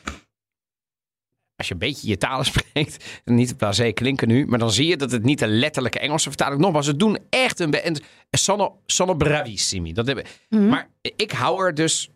[1.63, 4.97] Als je een beetje je talen spreekt, niet blasé klinken nu, maar dan zie je
[4.97, 7.73] dat het niet de letterlijke Engelse vertaling Nogmaals, ze doen echt een...
[7.75, 7.97] En
[8.31, 9.93] sono, sono bravissimi.
[9.93, 10.69] Dat hebben, Mhm.
[10.69, 12.11] Maar ik hou er dus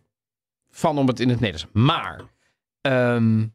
[0.70, 1.72] van om het in het Nederlands.
[1.74, 2.20] Maar...
[2.80, 3.46] ehm,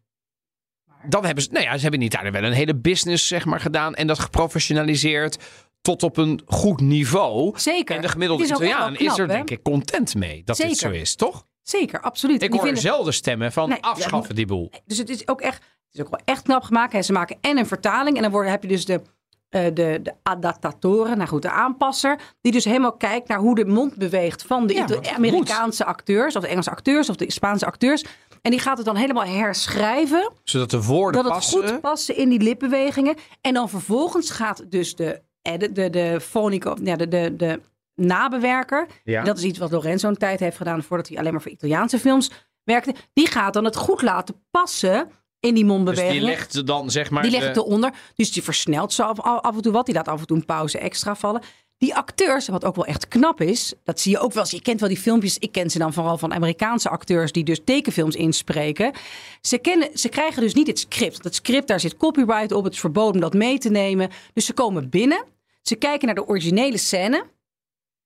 [1.09, 3.59] dan hebben ze, nou ja, ze hebben in Italië wel een hele business zeg maar,
[3.59, 5.37] gedaan en dat geprofessionaliseerd
[5.81, 7.59] tot op een goed niveau.
[7.59, 7.95] Zeker.
[7.95, 9.33] En de gemiddelde is Italiaan is er hè?
[9.33, 10.95] denk ik content mee dat dit Zeker.
[10.95, 11.45] zo is, toch?
[11.61, 12.39] Zeker, absoluut.
[12.41, 14.71] En Ik hoor vinden- zelden stemmen van Nee, ja, afschaffen die boel.
[14.85, 16.93] Dus het is ook echt, het is ook wel echt knap gemaakt.
[16.93, 17.01] Hè.
[17.01, 18.15] Ze maken en een vertaling.
[18.15, 19.01] En dan worden, heb je dus de,
[19.49, 22.19] eh, de, de adaptatoren, nou goed, de aanpasser.
[22.41, 26.35] Die dus helemaal kijkt naar hoe de mond beweegt van de Ja, Amerikaanse acteurs.
[26.35, 28.05] Of de Engelse acteurs of de Spaanse acteurs.
[28.41, 30.31] En die gaat het dan helemaal herschrijven.
[30.43, 33.15] Zodat de woorden dat het goed passen in die lipbewegingen.
[33.41, 37.61] En dan vervolgens gaat dus de, eh, de, de, de, fonico, ja, de, de, de
[37.95, 38.87] nabewerker.
[39.03, 39.23] Ja.
[39.23, 41.99] Dat is iets wat Lorenzo een tijd heeft gedaan voordat hij alleen maar voor Italiaanse
[41.99, 42.31] films
[42.63, 42.95] werkte.
[43.13, 45.09] Die gaat dan het goed laten passen
[45.41, 46.13] in die dus mondbewegingen.
[46.19, 47.21] die legt ze dan zeg maar...
[47.21, 47.93] Die legt de- eronder.
[48.15, 49.85] Dus die versnelt zo af, af en toe wat.
[49.85, 51.41] Die laat af en toe een pauze extra vallen.
[51.77, 54.51] Die acteurs, wat ook wel echt knap is, dat zie je ook wel eens.
[54.51, 55.37] Je kent wel die filmpjes.
[55.37, 58.93] Ik ken ze dan vooral van Amerikaanse acteurs die dus tekenfilms inspreken.
[59.41, 61.23] Ze, kennen, ze krijgen dus niet het script.
[61.23, 62.63] Dat script, daar zit copyright op.
[62.63, 64.09] Het is verboden om dat mee te nemen.
[64.33, 65.23] Dus ze komen binnen.
[65.61, 67.25] Ze kijken naar de originele scène.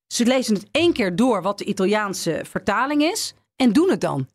[0.07, 3.33] Ze lezen het één keer door wat de Italiaanse vertaling is.
[3.55, 4.27] En doen het dan.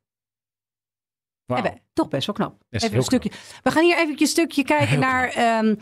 [1.56, 2.54] Hebben- toch best wel knap.
[2.70, 3.30] Even een stukje.
[3.62, 5.74] We gaan hier even een stukje kijken naar ehm,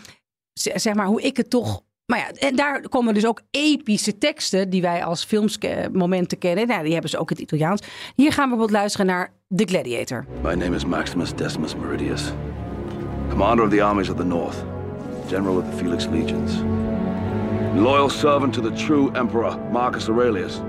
[0.52, 1.82] zeg maar hoe ik het toch.
[2.06, 6.66] Maar ja, en daar komen dus ook epische teksten die wij als filmsmomenten kennen.
[6.66, 7.82] Nou, die hebben ze ook in het Italiaans.
[8.14, 10.26] Hier gaan we bijvoorbeeld luisteren naar The Gladiator.
[10.42, 12.32] My name is Maximus Decimus Meridius,
[13.28, 14.56] commander of the armies of the North,
[15.28, 16.52] general of the Felix Legions,
[17.74, 20.60] loyal servant to the true emperor Marcus Aurelius,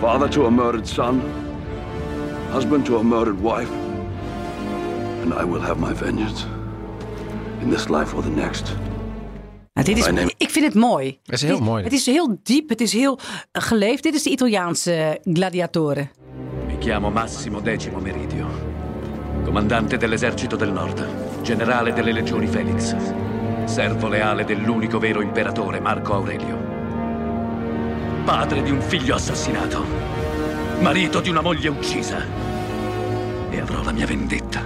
[0.00, 1.22] father to a murdered son,
[2.54, 3.70] husband to a murdered wife,
[5.22, 6.46] and I will have my vengeance
[7.60, 8.76] in this life or the next.
[9.72, 11.18] Nou, dit is, ik vind het mooi.
[11.24, 11.82] Dat is heel Dit- mooi.
[11.84, 13.18] Het is heel diep, het is heel
[13.52, 14.02] eh, geleefd.
[14.02, 16.08] Dit is de Italiaanse Gladiatore.
[16.66, 18.46] Mi chiamo Massimo Decimo Meridio,
[19.44, 21.04] comandante dell'esercito del Nord,
[21.42, 22.94] generale delle legioni Felix,
[23.64, 26.58] servo leale dell'unico vero imperatore Marco Aurelio,
[28.24, 29.84] padre di un figlio assassinato,
[30.80, 32.18] marito di una moglie uccisa.
[33.50, 34.62] E avrò la mia vendetta,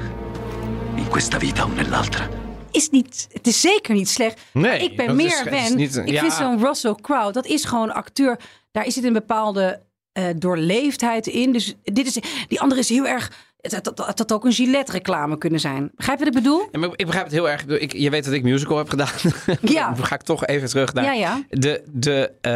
[0.95, 2.29] in questa vita o nell'altra.
[2.71, 4.41] Is niet, het is zeker niet slecht.
[4.53, 5.55] Nee, ik ben dat meer fan.
[5.55, 6.21] een- ik ja.
[6.21, 8.39] vind zo'n Russell Crowe, dat is gewoon een acteur.
[8.71, 11.53] Daar zit een bepaalde eh, doorleefdheid in.
[11.53, 12.19] Dus dit is,
[12.49, 13.33] die andere is heel erg.
[13.61, 15.91] Het had, het had ook een Gillette-reclame kunnen zijn.
[15.95, 16.69] Begrijp je wat ik bedoel?
[16.73, 17.65] Ja, maar ik begrijp het heel erg.
[17.67, 19.09] Ik, je weet dat ik musical heb gedaan.
[19.61, 19.93] Ja.
[19.93, 21.43] Dan ga ik toch even terug naar Ja, ja.
[21.51, 22.51] De, de, eh,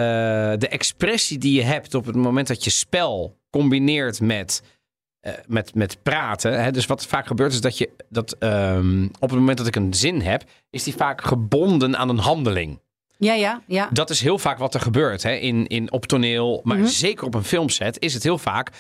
[0.59, 4.63] de expressie die je hebt op het moment dat je spel combineert met,
[5.21, 6.63] eh, met, met praten.
[6.63, 6.71] Hè?
[6.71, 9.95] Dus wat vaak gebeurt is dat je dat ehm, op het moment dat ik een
[9.95, 12.81] zin heb, is die vaak gebonden aan een handeling.
[13.17, 13.89] Ja, ja, ja.
[13.93, 15.33] Dat is heel vaak wat er gebeurt hè?
[15.35, 16.87] In, in, op toneel, maar Mhm.
[16.87, 18.71] zeker op een filmset is het heel vaak.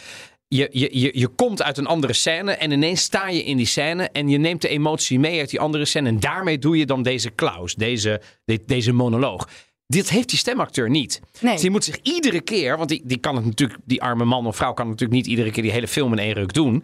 [0.54, 3.66] Je, je, je, je komt uit een andere scène en ineens sta je in die
[3.66, 6.08] scène en je neemt de emotie mee uit die andere scène.
[6.08, 9.48] En daarmee doe je dan deze klaus, deze, de- deze monoloog.
[9.86, 11.20] Dit heeft die stemacteur niet.
[11.40, 11.52] Nee.
[11.52, 14.46] Dus die moet zich iedere keer, want die, die kan het natuurlijk, die arme man
[14.46, 16.82] of vrouw kan natuurlijk niet iedere keer die hele film in één ruk doen.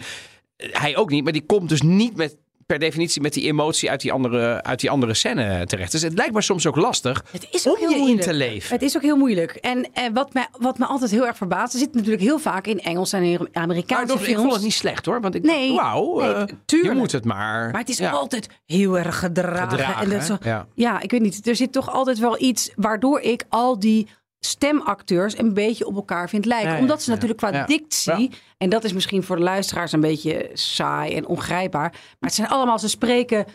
[0.57, 2.37] Hij ook niet, maar die komt dus niet met,
[2.68, 5.92] per definitie met die emotie uit die andere, uit die andere scène terecht.
[5.92, 8.22] Dus het lijkt me soms ook lastig Het is om heel je in moeilijk.
[8.22, 8.72] te leven.
[8.74, 9.50] Het is ook heel moeilijk.
[9.52, 12.66] En eh, wat, mij, wat me altijd heel erg verbaast, er zit natuurlijk heel vaak
[12.66, 14.40] in Engels en in Maar Amerikaanse ik films.
[14.40, 15.20] vond het niet slecht hoor.
[15.20, 16.92] Want ik Nee, wauw, nee, eh, tuurlijk.
[16.92, 17.70] je moet het maar.
[17.70, 18.11] Maar het is ja.
[18.11, 19.68] altijd heel erg gedragen.
[19.70, 20.37] Gedragen, en dat zo?
[20.42, 20.66] Ja.
[20.74, 21.46] ja, ik weet niet.
[21.46, 24.07] Er zit toch altijd wel iets waardoor ik al die
[24.40, 26.72] stemacteurs een beetje op elkaar vind lijken.
[26.72, 27.14] Ja, Omdat ze ja.
[27.14, 27.66] natuurlijk qua Ja.
[27.66, 31.90] dictie, en dat is misschien voor de luisteraars een beetje saai en ongrijpbaar.
[31.90, 33.46] Maar het zijn allemaal, ze spreken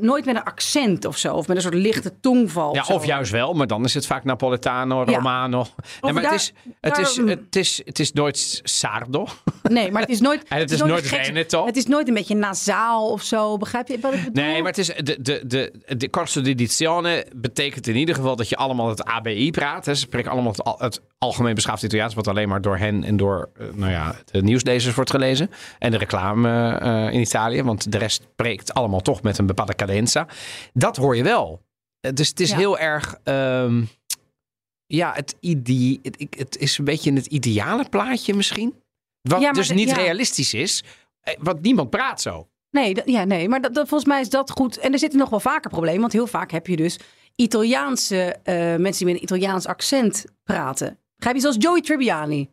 [0.00, 1.34] nooit met een accent of zo.
[1.34, 2.74] Of met een soort lichte tongval.
[2.74, 2.92] Ja, zo.
[2.92, 5.12] of juist wel, maar dan is het vaak Napolitano, Ja.
[5.16, 5.66] Romano.
[6.00, 9.26] Nee, maar daar- het, is, het, is, het, is, het is nooit sardo.
[9.62, 10.42] Nee, maar het is nooit.
[10.48, 11.66] En het is nooit Veneto.
[11.66, 13.56] Het is nooit een beetje nasaal of zo.
[13.56, 14.44] Begrijp je wat ik bedoel?
[14.44, 18.36] Nee, maar het is de, de, de, de corso di edizione betekent in ieder geval
[18.36, 19.86] dat je allemaal het ABI praat.
[19.86, 19.94] Hè.
[19.94, 23.16] Ze spreken allemaal het, al- het algemeen beschaafd Italiaans, wat alleen maar door hen en
[23.16, 25.50] door eh, nou ja, de nieuwslezers wordt gelezen.
[25.78, 29.67] En de reclame eh, in Italië, want de rest spreekt allemaal toch met een bepaalde
[29.74, 30.26] cadenza.
[30.72, 31.62] Dat hoor je wel.
[32.00, 32.56] Eh, Dus het is Ja.
[32.56, 33.16] heel erg.
[33.24, 33.84] ehm,
[34.86, 38.74] ja, het, ide- het, het is een beetje het ideale plaatje misschien.
[39.22, 40.84] Wat Ja, dus niet realistisch is.
[41.20, 42.48] Eh, Want niemand praat zo.
[42.70, 44.78] Nee, ja, nee maar dat, dat, volgens mij is dat goed.
[44.78, 46.00] En er zitten nog wel vaker problemen.
[46.00, 46.98] Want heel vaak heb je dus
[47.36, 50.98] Italiaanse eh, mensen die met een Italiaans accent praten.
[51.16, 51.42] Begrijp je?
[51.42, 52.50] Zoals Joey Tribbiani.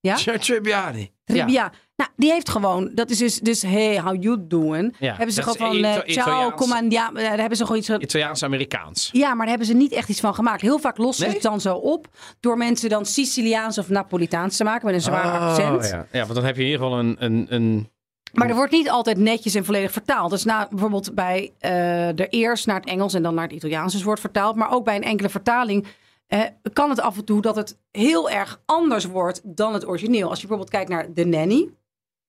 [0.00, 0.14] Ja?
[0.14, 1.10] Tribbiani.
[1.24, 1.70] Tribbiani.
[1.96, 4.96] Nou, die heeft gewoon, dat is dus, dus hey, how you doing?
[4.98, 6.54] Ja, hebben ze gewoon van, eh, ciao, Italiaans.
[6.54, 7.10] comandia.
[7.10, 9.08] Daar hebben ze gewoon iets van, Italiaans-Amerikaans.
[9.12, 10.60] ja, maar daar hebben ze niet echt iets van gemaakt.
[10.60, 12.08] Heel vaak lossen ze het dan zo op
[12.40, 15.84] door mensen dan Siciliaans of Napolitaans te maken met een zwaar accent.
[15.84, 16.06] Oh, ja.
[16.12, 17.16] ja, want dan heb je in ieder geval een...
[17.18, 17.90] een, een...
[18.32, 20.30] Maar er wordt niet altijd netjes en volledig vertaald.
[20.30, 23.92] Dus na, bijvoorbeeld bij eh er eerst naar het Engels en dan naar het Italiaans
[23.92, 24.56] dus wordt vertaald.
[24.56, 25.86] Maar ook bij een enkele vertaling
[26.30, 26.40] eh,
[26.72, 30.28] kan het af en toe dat het heel erg anders wordt dan het origineel.
[30.28, 31.68] Als je bijvoorbeeld kijkt naar The Nanny.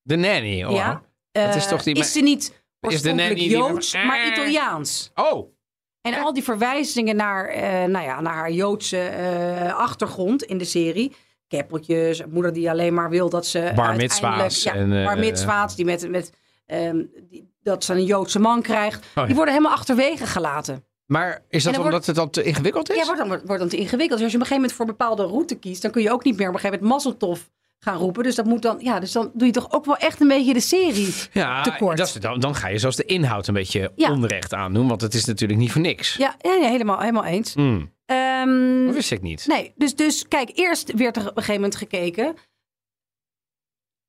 [0.02, 0.64] De nanny.
[0.64, 3.94] Oh, ja, Dat eh, is toch die- is ze niet Is de oorspronkelijk die- Joods,
[3.94, 5.12] maar Italiaans.
[5.16, 5.54] Oh,
[6.02, 10.66] En al die verwijzingen naar, eh, nou ja, naar haar Joodse eh, achtergrond in de
[10.66, 11.16] serie.
[11.48, 15.76] Keppeltjes, moeder die alleen maar wil dat ze Bar mitzwa's Ja, en, eh, bar mitzwa's,
[15.76, 16.32] die met, met,
[16.66, 19.06] ehm, die, dat ze een Joodse man krijgt.
[19.16, 19.26] ja.
[19.26, 20.86] Die worden helemaal achterwege gelaten.
[21.12, 22.96] Maar is dat omdat wordt- het dan te ingewikkeld is?
[22.96, 24.20] Ja, wordt dan, wordt, dan te ingewikkeld.
[24.20, 25.82] Dus als je op een gegeven moment voor een bepaalde route kiest...
[25.82, 28.24] dan kun je ook niet meer op een gegeven moment Mazzeltof gaan roepen.
[28.24, 30.54] Dus dat moet dan, ja, dus dan doe je toch ook wel echt een beetje
[30.54, 31.98] de serie Ja, tekort.
[31.98, 34.12] dat is, dan, dan ga je zelfs de inhoud een beetje Ja.
[34.12, 34.88] onrecht aandoen.
[34.88, 36.16] Want het is natuurlijk niet voor niks.
[36.16, 37.54] Ja, ja, ja, helemaal, helemaal eens.
[37.54, 39.48] Hmm, Ehm, dat wist ik niet.
[39.48, 42.36] Nee, dus, dus kijk, eerst werd er op een gegeven moment gekeken.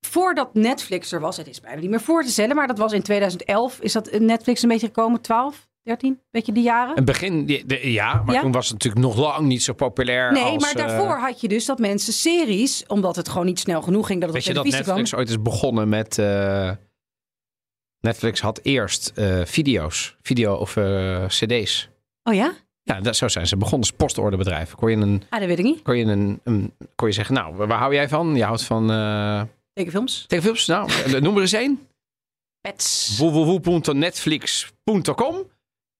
[0.06, 2.92] Voordat Netflix er was, het is bijna niet meer voor te stellen, maar dat was
[2.92, 3.78] in 2011.
[3.80, 5.20] Is dat Netflix een beetje gekomen?
[5.20, 6.20] 12, 13?
[6.30, 6.98] Weet je die jaren?
[6.98, 8.40] Een begin, de- de- ja, maar Ja?
[8.40, 10.62] toen was het natuurlijk nog lang niet zo populair Nee, als...
[10.62, 14.06] maar eh, daarvoor had je dus dat mensen series, omdat het gewoon niet snel genoeg
[14.06, 16.18] ging dat het Weet je dat Netflix ooit is begonnen met...
[16.18, 16.70] eh,
[18.00, 20.70] Netflix had eerst eh, video's, video of
[21.26, 21.88] cd's.
[22.22, 22.24] kwam.
[22.34, 22.52] Oh ja?
[22.82, 24.74] Ja, dat, zo zijn ze begonnen als postorderbedrijf.
[24.74, 25.82] Kon je, een, Ah, dat weet ik niet.
[25.82, 28.36] kon je, een, een, kon je zeggen, nou, waar hou jij van?
[28.36, 28.86] Je houdt van
[29.72, 30.24] Tekenfilms.
[30.26, 30.66] tekenfilms?
[30.66, 30.90] Nou,
[31.20, 31.86] noem er eens één.
[32.60, 33.16] Pets.
[33.18, 35.50] www.netflix.com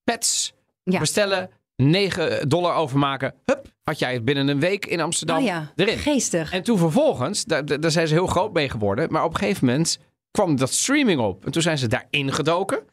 [0.05, 0.53] Pets.
[0.85, 0.99] Ja.
[0.99, 1.51] Bestellen.
[1.77, 3.35] 9 dollar overmaken.
[3.45, 5.99] Hup, had jij het binnen een week in Amsterdam Oh ja, erin.
[5.99, 6.53] geestig.
[6.53, 9.13] En toen vervolgens, daar, zijn ze heel groot mee geworden.
[9.13, 9.99] Maar op een gegeven moment
[10.31, 11.45] kwam dat streaming op.
[11.45, 12.85] En toen zijn ze daarin gedoken.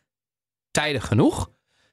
[0.72, 1.50] Tijdig genoeg.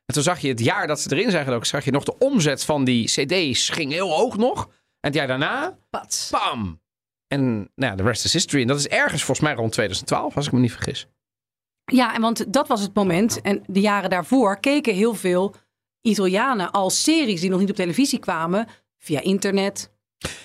[0.07, 2.19] En toen zag je het jaar dat ze erin zijn gedoken, zag je nog de
[2.19, 4.65] omzet van die cd's ging heel hoog nog.
[4.65, 6.31] En het jaar daarna, Pats.
[6.31, 6.81] bam.
[7.29, 8.63] En nou ja, de rest is history.
[8.63, 11.07] En dat is ergens volgens mij rond 2012, als ik me niet vergis.
[11.93, 13.41] Ja, en want dat was het moment.
[13.43, 15.55] En de jaren daarvoor keken heel veel
[16.01, 18.67] Italianen als series die nog niet op televisie kwamen
[18.99, 19.95] via internet.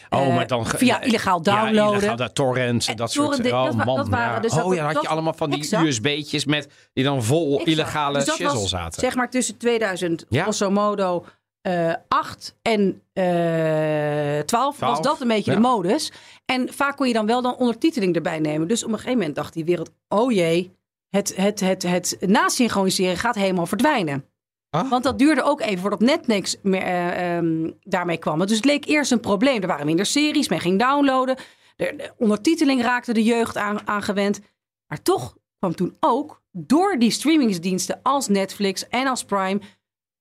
[0.09, 0.65] Oh, eh, maar dan...
[0.65, 1.83] via illegaal downloaden.
[1.83, 3.51] Ja, illegaal da- torrents en En dat soort...
[3.51, 5.77] Oh dat man, dat waren dus oh dat- ja, dan had je allemaal van die.
[5.77, 6.67] USB'tjes met...
[6.93, 7.67] die dan vol Exact.
[7.69, 9.01] illegale Dus dat shizzle was, zaten.
[9.01, 10.41] Zeg maar tussen 2000 Ja.
[10.43, 11.25] grosso modo
[11.61, 15.57] eh 8 en eh 12 was 12, dat een beetje ja.
[15.57, 16.11] de modus.
[16.45, 18.67] En vaak kon je dan wel dan ondertiteling erbij nemen.
[18.67, 20.71] Dus op een gegeven moment dacht die wereld, oh jee,
[21.11, 24.25] het, het, het, het nasynchroniseren gaat helemaal verdwijnen.
[24.69, 24.89] Ah.
[24.89, 28.39] Want dat duurde ook even voordat Netflix meer, eh, ehm, daarmee kwam.
[28.39, 29.61] Dus het leek eerst een probleem.
[29.61, 31.35] Er waren minder series, men ging downloaden.
[31.75, 34.39] De, de ondertiteling raakte de jeugd aan, aangewend.
[34.87, 39.59] Maar toch kwam toen ook door die streamingsdiensten als Netflix en als Prime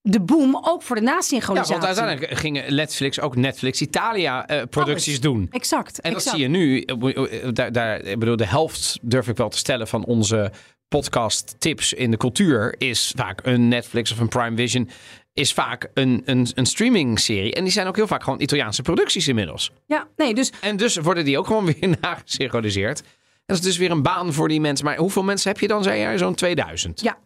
[0.03, 1.73] de boom ook voor de Ja, nasynchronisatie.
[1.75, 5.47] want uiteindelijk gingen Netflix ook Netflix Italia eh, producties doen.
[5.51, 6.01] Exact.
[6.01, 6.81] En dat zie je nu.
[6.83, 10.53] eh, Daar, daar, ik bedoel, de helft durf ik wel te stellen van onze
[10.95, 14.89] podcast tips in de cultuur is vaak een Netflix of een Prime Vision.
[15.33, 17.55] Is vaak een, een, een streaming serie.
[17.55, 19.71] En die zijn ook heel vaak gewoon Italiaanse producties inmiddels.
[19.87, 23.01] Ja, nee, dus En dus worden die ook gewoon weer nagesynchroniseerd.
[23.01, 23.07] En
[23.47, 24.85] dat is dus weer een baan voor die mensen.
[24.87, 26.19] Maar hoeveel mensen heb je dan, zei jij?
[26.19, 27.01] Zo'n 2000.
[27.01, 27.19] ja.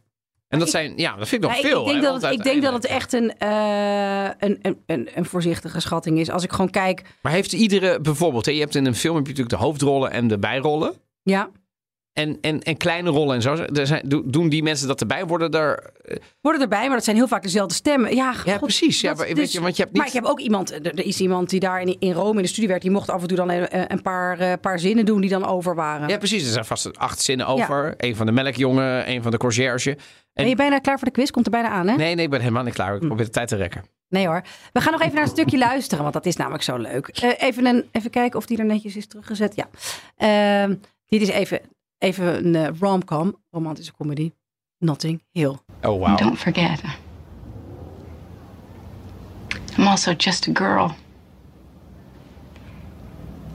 [0.49, 1.81] En dat zijn, ja, dat vind ik nog Ja, veel.
[1.81, 5.09] ik, denk hè, dat het, ik denk dat het echt een, eh, een, een, een,
[5.15, 6.31] een voorzichtige schatting is.
[6.31, 9.27] Als ik gewoon kijk, Maar heeft iedere, bijvoorbeeld, hè, je hebt in een film heb
[9.27, 10.95] je natuurlijk de hoofdrollen en de bijrollen.
[11.23, 11.51] ja,
[12.15, 13.55] en, en, en kleine rollen en zo.
[13.55, 15.27] Er zijn, do- doen die mensen dat erbij?
[15.27, 15.93] Worden er...
[16.41, 18.15] Worden erbij, maar dat zijn heel vaak dezelfde stemmen.
[18.15, 19.01] Ja, Ja, god, precies.
[19.01, 20.03] Ja, maar, weet je, want je hebt niet...
[20.03, 22.43] Maar ik heb ook iemand, er er is iemand die daar in, in Rome in
[22.43, 22.83] de studie werkt.
[22.83, 25.45] Die mocht af en toe dan een, een paar, eh, paar zinnen doen die dan
[25.45, 26.09] over waren.
[26.09, 26.45] Ja, precies.
[26.45, 27.95] Er zijn vast acht zinnen over.
[27.97, 29.97] Eén van de melkjongen, één van de conciërge.
[30.33, 31.31] Ben je bijna klaar voor de quiz?
[31.31, 31.97] Komt er bijna aan, hè?
[31.97, 32.95] Nee, nee, ik ben helemaal niet klaar.
[32.95, 33.85] Ik probeer de tijd te rekken.
[34.09, 34.43] Nee hoor.
[34.73, 37.09] We gaan nog even naar een stukje luisteren, want dat is namelijk zo leuk.
[37.09, 39.55] Eh, even, een, even kijken of die er netjes is teruggezet.
[39.57, 39.69] Ja.
[40.17, 40.75] Ehm,
[41.07, 41.61] dit is even,
[42.05, 44.33] even een eh, rom-com, romantische comedy.
[44.79, 45.57] Notting Hill.
[45.83, 46.17] Oh, wauw.
[46.17, 46.81] Don't forget.
[49.79, 50.95] I'm also just a girl.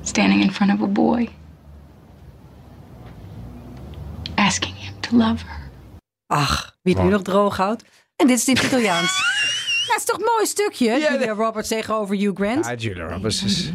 [0.02, 1.30] Standing in front of a boy.
[4.36, 5.70] Asking him to love her.
[6.28, 7.84] Ach, wie het nu nog droog houdt.
[8.16, 9.18] En dit is in het Italiaans.
[9.88, 11.00] Dat is toch een mooi stukje?
[11.00, 12.66] Julia Roberts tegenover Hugh Grant.
[12.66, 13.72] Ja, Julia Roberts is...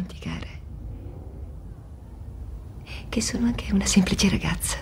[3.09, 4.77] che sono anche una semplice ragazza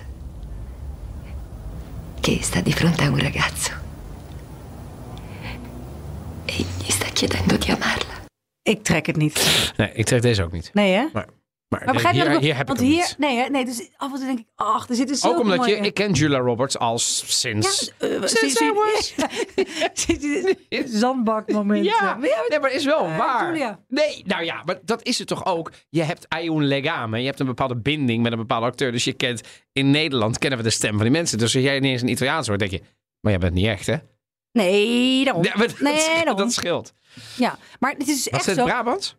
[2.20, 3.72] che sta di fronte a un ragazzo
[6.46, 8.22] e gli sta chiedendo di amarla.
[8.62, 9.74] Ik trek het niet.
[9.78, 10.70] Nee, ik trek deze ook niet.
[10.74, 11.08] Nee hè?
[11.14, 11.28] Maar,
[11.74, 13.16] maar, Maar begrijp je hier, heb Want ik hier, niet.
[13.18, 15.76] nee, nee, dus af en toe denk ik, ach, er zitten zo Ook omdat je...
[15.76, 17.92] Ik ken Julia Roberts als sinds...
[18.00, 18.64] Ja, eh, sinds.
[21.00, 21.84] Zandbakmomenten.
[22.00, 23.48] Ja, nee, maar is wel Eh, waar.
[23.48, 23.80] Julia.
[23.88, 25.72] Nee, nou ja, maar dat is het toch ook.
[25.90, 27.20] Je hebt un legame.
[27.20, 28.92] Je hebt een bepaalde binding met een bepaalde acteur.
[28.92, 29.42] Dus je kent...
[29.72, 31.38] In Nederland kennen we de stem van die mensen.
[31.38, 32.82] Dus als jij ineens een Italiaans hoort, denk je...
[33.20, 33.96] Maar jij bent niet echt, hè?
[34.52, 35.44] Nee, daarom.
[35.44, 36.36] Ja, dat, nee, daarom.
[36.36, 36.94] dat scheelt.
[37.36, 38.64] Ja, maar het is echt het zo.
[38.64, 39.18] Brabant?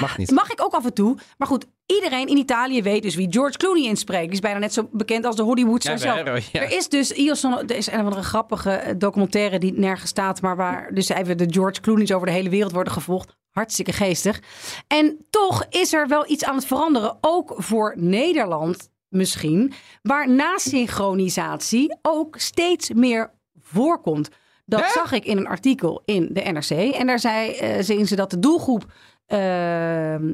[0.00, 0.30] Mag niet.
[0.30, 1.16] Mag ik ook af en toe.
[1.38, 4.24] Maar goed, iedereen in Italië weet dus wie George Clooney inspreekt.
[4.24, 6.52] Die is bijna net zo bekend als de Hollywoodster Ja, zelf.
[6.52, 6.60] Ja.
[6.60, 10.56] Er is dus er is een of andere grappige eh, documentaire die nergens staat, maar
[10.56, 13.36] waar dus even de George Clooney's over de hele wereld worden gevolgd.
[13.50, 14.40] Hartstikke geestig.
[14.86, 19.72] En toch is er wel iets aan het veranderen, ook voor Nederland misschien,
[20.02, 24.28] waar nasynchronisatie ook steeds meer voorkomt.
[24.66, 26.94] Dat zag ik in een artikel in de NRC.
[26.94, 28.84] En daar zei, eh zien ze dat de doelgroep
[29.26, 30.32] ehm,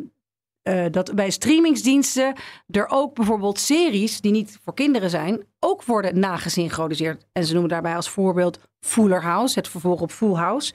[0.63, 2.35] eh, dat bij streamingsdiensten
[2.71, 7.27] er ook bijvoorbeeld series die niet voor kinderen zijn, ook worden nagesynchroniseerd.
[7.33, 10.73] En ze noemen daarbij als voorbeeld Fuller House, het vervolg op Full House.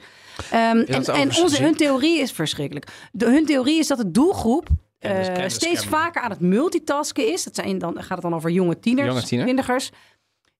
[0.86, 2.86] Dat en onze, hun theorie is verschrikkelijk.
[3.12, 7.44] De, hun theorie is dat de doelgroep eh, kennis steeds vaker aan het multitasken is.
[7.44, 9.46] Dat zijn dan, gaat het dan over jonge tieners, Jonge tiener.
[9.46, 9.90] twintigers.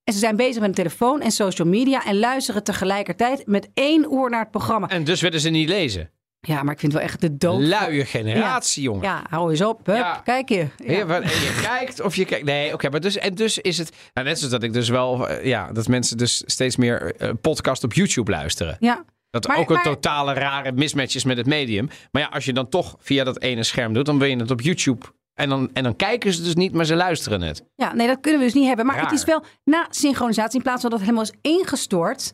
[0.04, 4.10] En ze zijn bezig met een telefoon en social media en luisteren tegelijkertijd met één
[4.10, 4.88] oor naar het programma.
[4.88, 6.10] En dus willen ze niet lezen.
[6.40, 7.60] Ja, maar ik vind het wel echt de dood.
[7.60, 9.02] Luie generatie, jongen.
[9.02, 9.86] Ja, hou eens op.
[9.86, 10.20] Hup, Ja.
[10.24, 10.66] Kijk je.
[10.76, 10.96] Ja.
[11.22, 12.44] je kijkt of je kijkt.
[12.44, 13.92] Nee, oké, maar dus, en dus is het.
[14.14, 15.28] Nou, net zoals dat ik dus wel.
[15.28, 18.76] eh, Ja, dat mensen dus steeds meer eh, podcast op YouTube luisteren.
[18.80, 19.04] Ja.
[19.30, 21.88] Dat Maar- ook een maar- totale rare mismatch is met het medium.
[22.10, 24.50] Maar ja, als je dan toch via dat ene scherm doet, dan wil je het
[24.50, 25.06] op YouTube.
[25.34, 27.62] En dan, en dan kijken ze dus niet, maar ze luisteren het.
[27.74, 28.86] Ja, nee, dat kunnen we dus niet hebben.
[28.86, 29.04] Maar Raar.
[29.04, 32.32] het is wel na synchronisatie, in plaats van dat het helemaal is ingestort,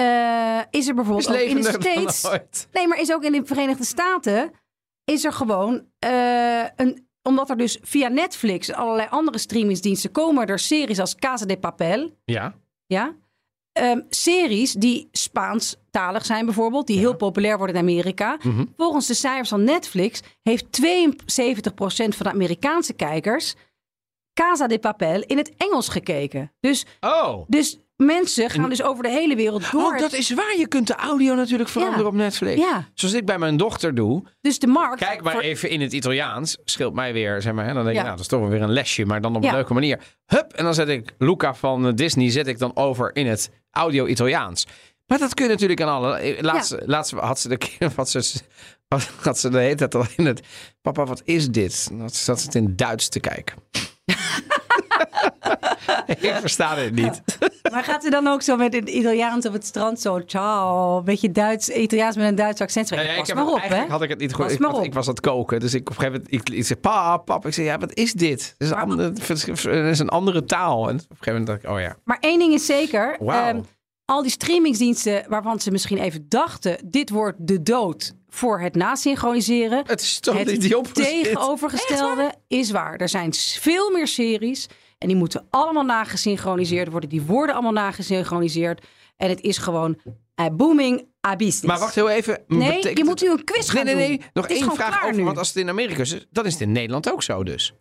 [0.00, 2.66] eh, is er bijvoorbeeld Is ook in de States.
[2.72, 4.50] Nee, maar is ook in de Verenigde Staten
[5.04, 7.04] is er gewoon eh, een.
[7.22, 11.58] Omdat er dus via Netflix en allerlei andere streamingsdiensten komen er series als Casa de
[11.58, 12.10] Papel.
[12.24, 12.54] Ja.
[12.86, 13.14] Ja.
[13.72, 18.38] Ehm, series die Spaanstalig zijn bijvoorbeeld, die heel populair worden in Amerika.
[18.42, 18.64] Mhm.
[18.76, 23.54] Volgens de cijfers van Netflix heeft 72% van de Amerikaanse kijkers
[24.32, 26.52] Casa de Papel in het Engels gekeken.
[26.60, 27.44] Dus, Oh.
[27.48, 29.82] dus mensen gaan dus over de hele wereld door.
[29.92, 30.56] Oh, dat is waar.
[30.58, 32.08] Je kunt de audio natuurlijk veranderen Ja.
[32.08, 32.60] op Netflix.
[32.60, 32.88] Ja.
[32.94, 34.22] Zoals ik bij mijn dochter doe.
[34.40, 34.98] Dus de markt.
[35.04, 36.56] Kijk maar voor- even in het Italiaans.
[36.64, 37.66] Scheelt mij weer, zeg maar.
[37.66, 37.72] Hè?
[37.72, 38.02] Dan denk je, Ja.
[38.02, 39.04] nou, dat is toch wel weer een lesje.
[39.04, 39.48] Maar dan op Ja.
[39.48, 40.00] een leuke manier.
[40.26, 43.50] Hup, en dan zet ik Luca van eh, Disney zet ik dan over in het
[43.70, 44.66] audio Italiaans.
[45.06, 46.16] Maar dat kun je natuurlijk aan alle...
[46.18, 47.90] eh, Laatst, laatst had ze de keer...
[47.96, 48.40] Had ze,
[48.88, 50.40] had, had ze de hele tijd al in het...
[50.82, 51.88] Papa, wat is dit?
[51.92, 53.56] Dan zat ze het in Duits te kijken.
[56.06, 57.22] ik versta dit niet.
[57.70, 61.04] Maar gaat ze dan ook zo met het Italiaans op het strand zo, ciao, een
[61.04, 63.06] beetje Duits, Italiaans met een Duits accent spreken?
[63.06, 63.86] Ja, Pas ik heb maar op, hè?
[63.86, 64.58] had ik het niet goed.
[64.58, 66.64] Pas Ik, ik was aan het koken, dus ik op een gegeven moment ik, ik
[66.64, 67.46] zei pap, pap.
[67.46, 68.54] Ik zei ja, wat is dit?
[68.58, 70.88] Het is een, andere, het is een andere taal.
[70.88, 71.96] En op een gegeven moment dacht ik, oh ja.
[72.04, 73.16] Maar één ding is zeker.
[73.20, 73.60] Ehm,
[74.04, 76.78] al die streamingsdiensten waarvan ze misschien even dachten...
[76.84, 79.82] dit wordt de dood voor het nasynchroniseren.
[79.86, 82.96] Het is toch het niet die tegenovergestelde is waar.
[82.96, 84.66] Er zijn veel meer series
[84.98, 87.08] en die moeten allemaal nagesynchroniseerd worden.
[87.08, 88.86] Die worden allemaal nagesynchroniseerd.
[89.16, 90.00] En het is gewoon
[90.52, 91.62] booming business.
[91.62, 92.44] Maar wacht heel even.
[92.46, 94.18] Nee, Betekent je moet nu een quiz gaan Nee, nee, nee.
[94.18, 94.26] doen.
[94.32, 95.16] Nog één vraag over.
[95.16, 95.24] nu.
[95.24, 97.74] Want als het in Amerika is, dan is het in Nederland ook zo dus.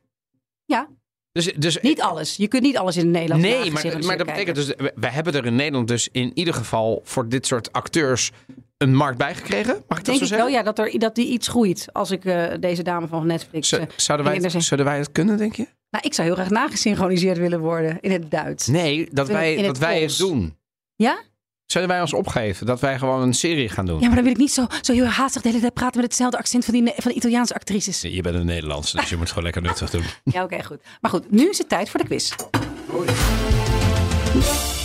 [0.66, 0.88] Ja,
[1.32, 2.36] Dus, dus niet alles.
[2.36, 5.34] Je kunt niet alles in het Nederlands Nee, maar, maar dat betekent dus, we, hebben
[5.34, 8.32] er in Nederland dus in ieder geval voor dit soort acteurs
[8.78, 9.84] een markt bij gekregen.
[9.88, 10.38] Mag ik dat Denk zo ik zeggen?
[10.48, 13.72] wel, ja, dat, er, dat die iets groeit als ik eh, deze dame van Netflix...
[13.72, 15.68] Eh, Zouden wij, het, zouden wij het kunnen, denk je?
[15.96, 18.68] Nou, ik zou heel graag nagesynchroniseerd willen worden in het Duits.
[18.68, 20.58] Nee, dat In wij, het- dat wij het doen.
[20.96, 21.22] Ja?
[21.66, 24.00] Zullen wij ons opgeven dat wij gewoon een serie gaan doen?
[24.00, 26.06] Ja, maar dan wil ik niet zo, zo heel haastig de hele tijd praten met
[26.06, 28.02] hetzelfde accent van die, van de Italiaanse actrices.
[28.02, 30.04] Je bent een Nederlandse, dus je moet gewoon lekker nuttig doen.
[30.34, 30.82] Ja, oké, goed.
[31.02, 32.34] Maar goed, nu is het tijd voor de quiz.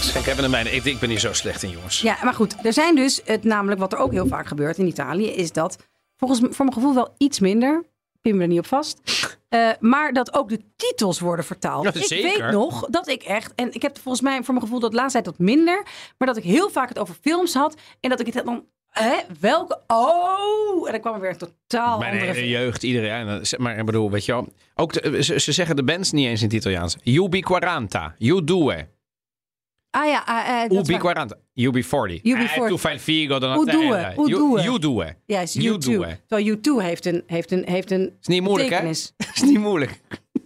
[0.01, 0.71] Schenk even een mijne.
[0.71, 2.01] Ik, ik ben hier zo slecht in, jongens.
[2.01, 4.87] Ja, maar goed, er zijn dus, het, namelijk wat er ook heel vaak gebeurt in
[4.87, 5.77] Italië, is dat
[6.17, 7.85] volgens voor mijn gevoel wel iets minder,
[8.21, 9.01] pin me er niet op vast,
[9.51, 11.85] eh, maar dat ook de titels worden vertaald.
[11.85, 12.43] Ja, ik zeker.
[12.43, 14.97] weet nog dat ik echt, en ik heb volgens mij voor mijn gevoel dat de
[14.97, 15.83] laatste tijd wat minder,
[16.19, 19.15] maar dat ik heel vaak het over films had en dat ik het dan, hè,
[19.41, 21.37] welke, oh, en dan kwam er weer een
[21.69, 22.47] totaal Mijn andere film.
[22.49, 23.43] jeugd, iedereen.
[23.59, 24.49] Maar ik bedoel, weet je wel.
[24.75, 26.97] Ook de- ze, ze zeggen de bands niet eens in het Italiaans.
[27.05, 28.87] Ubi 40, you due.
[29.91, 31.15] Ah ja, ah, eh, dat is Ubi waar.
[31.15, 32.19] 40, Ubi 40.
[32.25, 32.69] Ubi Eh, 40.
[32.69, 33.95] tu fai il figo, dan Hoe doen we?
[33.97, 34.63] eh, Hoe you- doen we?
[34.63, 35.15] You due.
[35.27, 35.79] Ja, is You U2.
[35.79, 36.19] due.
[36.27, 38.75] Terwijl U2 heeft een, heeft een, heeft een Is niet moeilijk, hè?
[38.77, 39.13] betekenis.
[39.35, 40.01] is niet moeilijk.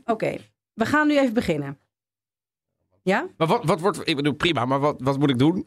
[0.05, 0.37] Oké,
[0.75, 1.79] we gaan nu even beginnen.
[3.03, 3.27] Ja?
[3.37, 4.01] Maar wat, wat wordt...
[4.09, 5.67] Ik bedoel, prima, maar wat, wat moet ik doen?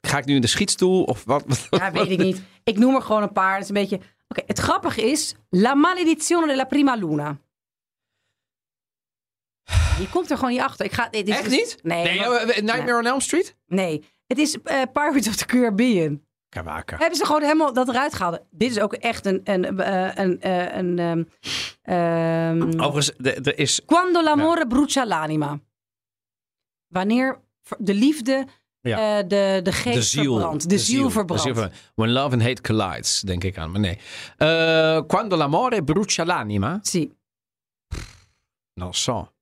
[0.00, 1.02] Ga ik nu in de schietstoel?
[1.02, 1.44] Of wat?
[1.70, 2.42] Ja, weet ik niet.
[2.64, 3.52] Ik noem er gewoon een paar.
[3.52, 4.00] Dat is een beetje...
[4.28, 5.34] Oké, het grappige is...
[5.50, 7.38] La maledizione della prima luna.
[10.00, 10.84] Je komt er gewoon niet achter.
[10.84, 11.78] Ik ga, dit is Echt dus- niet?
[11.82, 12.02] Nee.
[12.04, 13.56] nee maar- eh, Nightmare on Elm Street?
[13.66, 14.04] nee.
[14.26, 16.24] Het is eh, Pirates of the Caribbean.
[16.48, 16.96] Kawaka.
[16.96, 18.40] Hebben ze gewoon helemaal dat eruit gehaald.
[18.50, 19.40] Dit is ook echt een...
[19.44, 21.22] een, eh, een, eh, een, ehm,
[21.82, 23.12] ehm, Overigens,
[23.46, 23.84] er is...
[23.84, 25.60] Quando l'amore brucia l'anima.
[26.86, 27.40] Wanneer
[27.78, 28.46] de liefde
[28.80, 29.18] Ja.
[29.18, 30.32] eh, de, de geest de ziel.
[30.34, 30.68] verbrandt.
[30.68, 31.42] De, ziel, verbrandt.
[31.42, 31.92] De ziel verbrandt.
[31.94, 33.70] When love and hate collides, denk ik aan.
[33.70, 33.98] Maar nee.
[34.36, 36.78] Eh, quando l'amore brucia l'anima.
[36.82, 37.12] Sì.
[38.74, 39.32] Non so.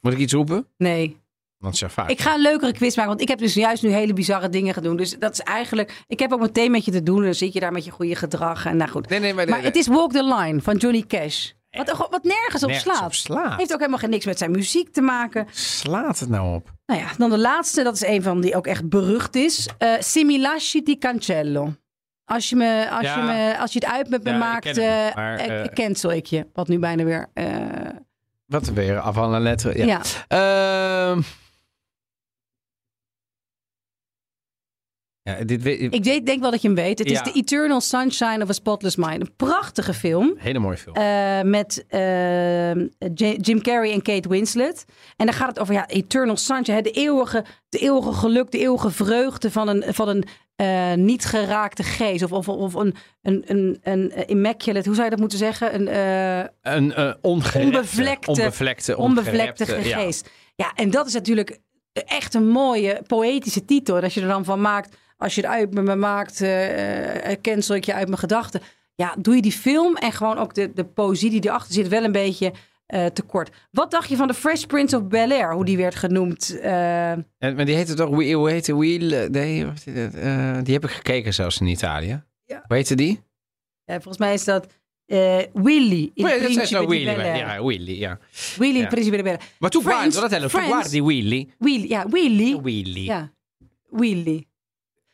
[0.00, 0.66] Moet ik iets roepen?
[0.76, 1.18] Nee.
[1.58, 2.10] Want vaak.
[2.10, 4.74] Ik ga een leukere quiz maken, want ik heb dus juist nu hele bizarre dingen
[4.74, 4.96] gedaan.
[4.96, 6.02] Dus dat is eigenlijk...
[6.06, 7.18] Ik heb ook meteen met je te doen.
[7.18, 8.66] en Dan zit je daar met je goede gedrag.
[8.66, 9.08] En nou goed.
[9.08, 11.50] Nee, nee, maar, Maar het is Walk the Line van Johnny Cash.
[11.70, 13.06] Wat, wat nergens op Nergens slaat.
[13.06, 13.58] op slaat.
[13.58, 15.46] Heeft ook helemaal geen niks met zijn muziek te maken.
[15.50, 16.72] Slaat het nou op?
[16.86, 17.82] Nou ja, dan de laatste.
[17.82, 19.68] Dat is een van die ook echt berucht is.
[19.78, 21.72] Eh Se mi lasci ti cancello.
[22.24, 23.16] Als je, me, als, Ja.
[23.18, 25.60] je me, als je het uit met me Ja, ik maakt, ken eh, maar, eh,
[25.60, 26.46] eh, cancel ik je.
[26.52, 27.28] Wat nu bijna weer...
[28.50, 28.98] Wat weer?
[28.98, 29.78] Af van een letter.
[29.78, 30.00] Ja.
[30.28, 31.10] ja.
[31.10, 31.20] Ehm.
[35.38, 36.98] Ja, dit weet Ik weet, denk wel dat je hem weet.
[36.98, 37.22] Het is.
[37.22, 39.20] The Eternal Sunshine of a Spotless Mind.
[39.20, 40.34] Een prachtige film.
[40.36, 40.96] Hele mooie film.
[40.96, 42.70] eh, met eh,
[43.36, 44.84] Jim Carrey en Kate Winslet.
[45.16, 46.76] En dan gaat het over ja, Eternal Sunshine.
[46.76, 50.24] hè, De eeuwige, de eeuwige geluk, de eeuwige vreugde van een, van een
[50.56, 52.22] eh, niet geraakte geest.
[52.24, 55.74] Of, of, of een, een, een, een immaculate, hoe zou je dat moeten zeggen?
[55.74, 55.88] Een
[56.62, 59.98] een ongerepte, onbevlekte, onbevlekte, onbevlekte ja.
[59.98, 60.30] geest.
[60.56, 60.72] Ja.
[60.74, 61.58] en dat is natuurlijk
[61.92, 63.96] echt een mooie poëtische titel.
[63.96, 67.74] En als je er dan van maakt, als je het uit me maakt, eh, cancel
[67.74, 68.60] ik je uit mijn gedachten.
[68.94, 72.04] Ja, doe je die film en gewoon ook de, de poëzie die erachter zit wel
[72.04, 72.52] een beetje
[72.86, 73.50] eh, tekort.
[73.70, 76.58] Wat dacht je van de Fresh Prince of Bel-Air, hoe die werd genoemd?
[76.60, 79.28] En, maar die heette toch, Wheel- hoe heette Wheel?
[79.30, 79.66] Nee,
[80.62, 82.22] die heb ik gekeken zelfs in Italië.
[82.44, 82.62] Ja.
[82.66, 83.20] Hoe heette die?
[83.84, 84.66] ja, volgens mij is dat
[85.52, 87.04] Willy in Oh ja, dat is nou Willy.
[87.36, 88.18] Ja, Willy, ja.
[88.56, 88.86] Willy in Ja.
[88.88, 89.42] Principe di Bel-Air.
[89.58, 91.48] Maar tu guardi, tu guardi Willy.
[91.58, 92.60] Willy, ja, Willy.
[92.62, 93.04] Willy.
[93.04, 93.32] Ja,
[93.90, 94.44] Willy.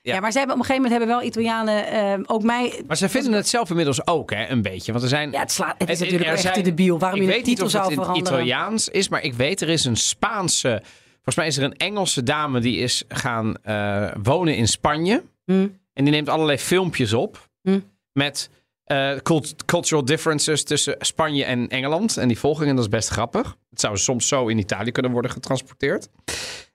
[0.07, 0.15] Ja.
[0.15, 0.21] Ja.
[0.21, 2.83] maar ze hebben op een gegeven moment hebben wel Italianen eh, ook mij.
[2.87, 4.93] Maar ze vinden het zelf inmiddels ook, hè, een beetje.
[4.93, 5.31] Want er zijn...
[5.31, 6.99] Ja, het, slaat, het is natuurlijk echt zijn- te debiel.
[6.99, 8.39] Waarom ik je de weet niet titel of het zou in het veranderen.
[8.45, 10.83] Italiaans is, maar ik weet er is een Spaanse...
[11.15, 15.23] Volgens mij is er een Engelse dame die is gaan eh, wonen in Spanje.
[15.45, 15.53] Hm.
[15.93, 17.81] En die neemt allerlei filmpjes op Hm.
[18.13, 18.51] met
[18.85, 22.17] eh, cult- cultural differences tussen Spanje en Engeland.
[22.17, 23.57] En die volgingen, dat is best grappig.
[23.71, 26.09] Het zou soms zo in Italië kunnen worden getransporteerd.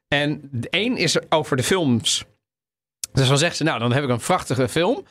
[0.08, 2.26] En de één is er over de films.
[3.14, 5.04] Dus dan zegt ze, nou, dan heb ik een prachtige film.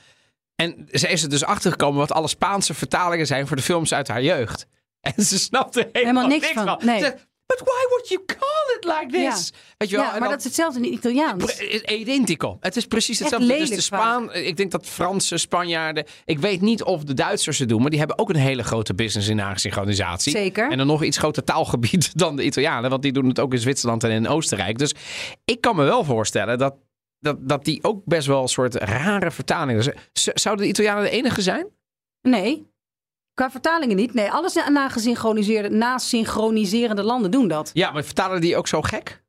[0.56, 4.08] En ze is er dus achtergekomen wat alle Spaanse vertalingen zijn voor de films uit
[4.08, 4.66] haar jeugd.
[5.16, 6.98] En ze snapte helemaal, Helemaal niks van, nee.
[6.98, 9.52] Ze zegt, But why would you call it like this?
[9.76, 10.04] Weet je wel?
[10.04, 11.60] Ja, maar dan- dat is hetzelfde in het Italiaans.
[11.84, 12.56] Identico.
[12.60, 13.46] Het is precies hetzelfde.
[13.58, 16.04] Dus de Spaan, ik denk dat Franse, Spanjaarden.
[16.24, 18.94] Ik weet niet of de Duitsers het doen, maar die hebben ook een hele grote
[18.94, 20.32] business in nasynchronisatie.
[20.32, 20.70] Zeker.
[20.70, 23.58] En een nog iets groter taalgebied dan de Italianen, want die doen het ook in
[23.58, 24.78] Zwitserland en in Oostenrijk.
[24.78, 24.94] Dus
[25.44, 26.74] ik kan me wel voorstellen dat,
[27.20, 29.82] dat, dat die ook best wel een soort rare vertalingen.
[29.82, 29.96] zijn.
[30.12, 31.66] Z- Zouden de Italianen de enige zijn?
[32.22, 32.68] Nee.
[33.34, 34.14] Qua vertalingen niet.
[34.14, 37.70] Nee, alles na- nagesynchroniseerde, nasynchroniserende landen doen dat.
[37.72, 39.22] Ja, maar vertalen die ook zo gek?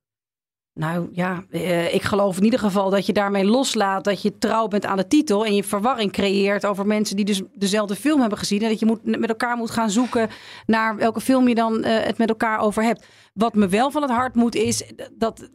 [0.73, 4.67] Nou ja, eh, ik geloof in ieder geval dat je daarmee loslaat dat je trouw
[4.67, 8.37] bent aan de titel en je verwarring creëert over mensen die dus dezelfde film hebben
[8.37, 10.29] gezien en dat je moet, met elkaar moet gaan zoeken
[10.65, 13.05] naar welke film je dan eh, het met elkaar over hebt.
[13.33, 14.83] Wat me wel van het hart moet is
[15.13, 15.49] dat,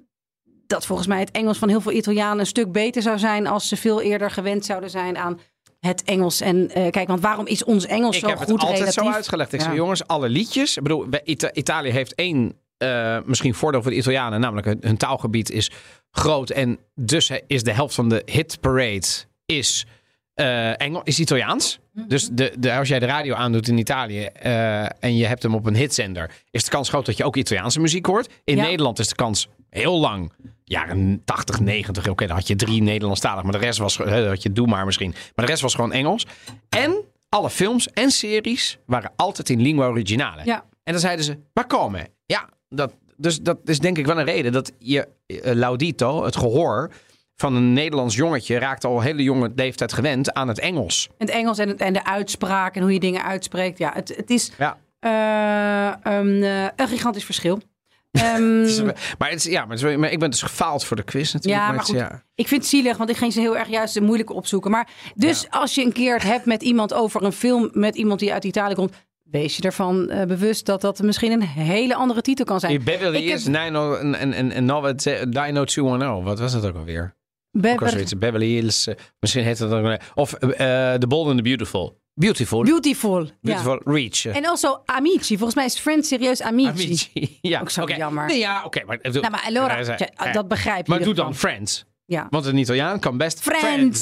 [0.66, 3.68] dat volgens mij het Engels van heel veel Italianen een stuk beter zou zijn als
[3.68, 5.40] ze veel eerder gewend zouden zijn aan
[5.80, 6.40] het Engels.
[6.40, 9.02] En eh, kijk, want waarom is ons Engels Ik zo heb goed het altijd relatief?
[9.04, 9.52] zo uitgelegd.
[9.52, 9.74] Ik Ja.
[9.74, 10.76] jongens, alle liedjes.
[10.76, 14.40] Ik bedoel, Ita- Italië heeft één eh, misschien voordeel voor de Italianen.
[14.40, 15.70] Namelijk, hun, hun taalgebied is
[16.10, 16.50] groot.
[16.50, 19.06] En dus is de helft van de hitparade
[19.46, 19.86] is,
[20.34, 21.78] eh Engel, is Italiaans.
[21.92, 22.08] Mhm.
[22.08, 24.24] Dus de, de, als jij de radio aandoet in Italië
[25.00, 26.30] en je hebt hem op een hitzender...
[26.50, 28.28] is de kans groot dat je ook Italiaanse muziek hoort.
[28.44, 28.62] In Ja.
[28.62, 30.32] Nederland is de kans heel lang...
[30.68, 32.08] Jaren 80, 90.
[32.08, 33.42] Oké, dan had je drie Nederlandstalig.
[33.42, 33.96] Maar de rest was...
[33.96, 35.10] had je Doe maar misschien.
[35.10, 36.26] Maar de rest was gewoon Engels.
[36.68, 36.96] En
[37.28, 40.44] alle films en series waren altijd in lingua originale.
[40.44, 40.64] Ja.
[40.82, 42.08] En dan zeiden ze, maar komen.
[42.26, 46.36] Ja, dat, dus dat is denk ik wel een reden dat je eh, Laudito, het
[46.36, 46.90] gehoor
[47.36, 51.08] van een Nederlands jongetje, raakt al hele jonge leeftijd gewend aan het Engels.
[51.18, 53.78] Het Engels en, het, en de uitspraak en hoe je dingen uitspreekt.
[53.78, 54.78] Ja, het, het is Ja.
[54.98, 57.60] eh, een, eh, een gigantisch verschil.
[58.16, 58.84] Ehm,
[59.18, 61.32] maar, het is, ja, maar, het is- maar ik ben dus gefaald voor de quiz
[61.32, 61.62] natuurlijk.
[61.62, 61.94] Ja, maar goed.
[61.96, 62.22] ja.
[62.34, 64.70] Ik vind het zielig, want ik ging ze heel erg juist de moeilijke opzoeken.
[64.70, 68.20] Maar dus als je een keer het hebt met iemand over een film met iemand
[68.20, 68.92] die uit Italië komt,
[69.22, 72.84] wees je ervan eh, bewust dat dat misschien een hele andere titel kan zijn.
[72.84, 76.22] Beverly Ik heb- Hills 90 en, en, en, en 90210.
[76.24, 77.16] Wat was dat ook alweer?
[78.12, 78.18] Ook.
[78.18, 78.86] Beverly Hills.
[78.86, 82.00] eh, misschien heet het ook wel- Of eh, The Bold and the Beautiful.
[82.18, 82.62] Beautiful.
[82.64, 83.30] Beautiful.
[83.42, 83.92] Beautiful Ja.
[83.92, 84.24] Reach.
[84.24, 84.36] eh.
[84.36, 85.34] En also Amici.
[85.36, 86.68] Volgens mij is Friends serieus Amici.
[86.70, 87.38] Amici.
[87.42, 87.94] Ja, Ook zo oké.
[87.96, 88.26] jammer.
[88.26, 88.84] Nee, ja, oké.
[88.84, 90.92] maar, Nou, maar allora, Eh, ja, eh, dat begrijp je.
[90.92, 91.34] Maar doe dan.
[91.34, 91.84] Friends.
[92.04, 92.26] Ja.
[92.30, 94.00] Want een Italiaan kan best Friends.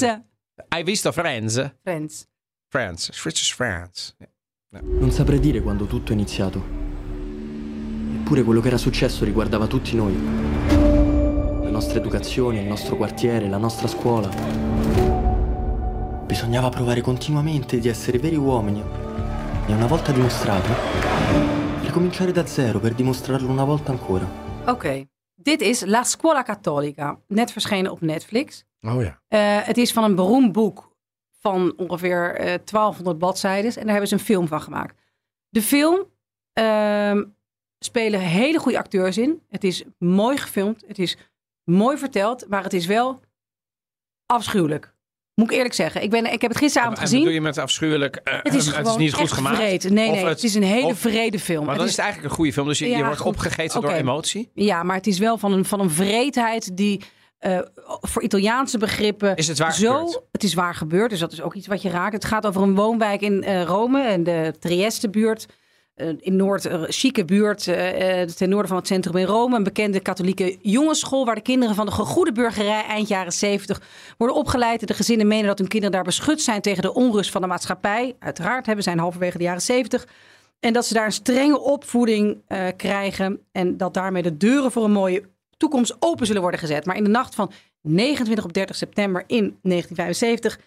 [0.69, 1.59] Hai visto Friends?
[1.83, 2.25] Friends.
[2.69, 3.09] Friends.
[3.11, 4.15] Switch is Friends.
[4.81, 6.63] Non saprei dire quando tutto è iniziato.
[8.19, 10.13] Eppure quello che era successo riguardava tutti noi.
[11.63, 14.29] La nostra educazione, il nostro quartiere, la nostra scuola.
[16.25, 18.81] Bisognava provare continuamente di essere veri uomini.
[19.67, 20.69] E una volta dimostrato,
[21.81, 24.27] ricominciare da zero per dimostrarlo una volta ancora.
[24.65, 25.07] Oké.
[25.35, 27.19] Dit is La Scuola Cattolica.
[27.27, 28.65] Net verschenen op Netflix.
[28.81, 29.21] Oh ja.
[29.27, 30.95] Eh, het is van een beroemd boek
[31.39, 33.71] van ongeveer eh 1200 bladzijden.
[33.75, 35.01] En daar hebben ze een film van gemaakt.
[35.49, 36.05] De film
[36.53, 37.23] ehm,
[37.79, 39.41] spelen hele goede acteurs in.
[39.49, 40.83] Het is mooi gefilmd.
[40.87, 41.17] Het is
[41.63, 42.47] mooi verteld.
[42.47, 43.19] Maar het is wel
[44.25, 44.94] afschuwelijk.
[45.35, 46.01] Moet ik eerlijk zeggen.
[46.03, 47.19] Ik, ben, ik heb het gisteravond En gezien.
[47.19, 48.15] bedoel je met afschuwelijk?
[48.15, 49.55] eh, Het is gewoon niet goed gemaakt.
[49.55, 49.89] vreed.
[49.89, 51.59] Nee, Of nee, het is een hele vrede film.
[51.65, 52.67] Maar Het dan is- is het eigenlijk een goede film.
[52.67, 53.27] Dus je, wordt goed.
[53.31, 54.49] opgegeten door emotie.
[54.53, 57.01] Ja, maar het is wel van een, van een vreedheid die
[57.39, 57.59] eh,
[58.01, 59.35] voor Italiaanse begrippen.
[59.35, 60.21] Is het waar zo, gebeurd?
[60.31, 62.13] Het is waar gebeurd, dus dat is ook iets wat je raakt.
[62.13, 65.45] Het gaat over een woonwijk in eh, Rome, en de Trieste-buurt.
[65.95, 69.55] Eh, in Noord, een chique buurt eh, eh, ten noorden van het centrum in Rome.
[69.55, 73.81] Een bekende katholieke jongensschool waar de kinderen van de goede burgerij eind jaren 70
[74.17, 74.87] worden opgeleid.
[74.87, 78.15] De gezinnen menen dat hun kinderen daar beschut zijn tegen de onrust van de maatschappij.
[78.19, 80.07] Uiteraard hebben zijn halverwege de jaren 70.
[80.59, 83.39] En dat ze daar een strenge opvoeding eh, krijgen.
[83.51, 85.23] En dat daarmee de deuren voor een mooie
[85.57, 86.85] toekomst open zullen worden gezet.
[86.85, 90.59] Maar in de nacht van 29 op 30 september in 1975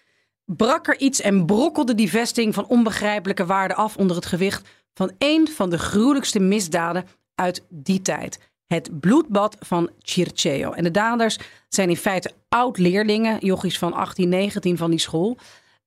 [0.45, 5.11] brak er iets en brokkelde die vesting van onbegrijpelijke waarde af onder het gewicht van
[5.17, 8.39] een van de gruwelijkste misdaden uit die tijd.
[8.65, 10.71] Het bloedbad van Circeo.
[10.71, 11.37] En de daders
[11.69, 15.37] zijn in feite oud-leerlingen, jochies van 18, 19 van die school.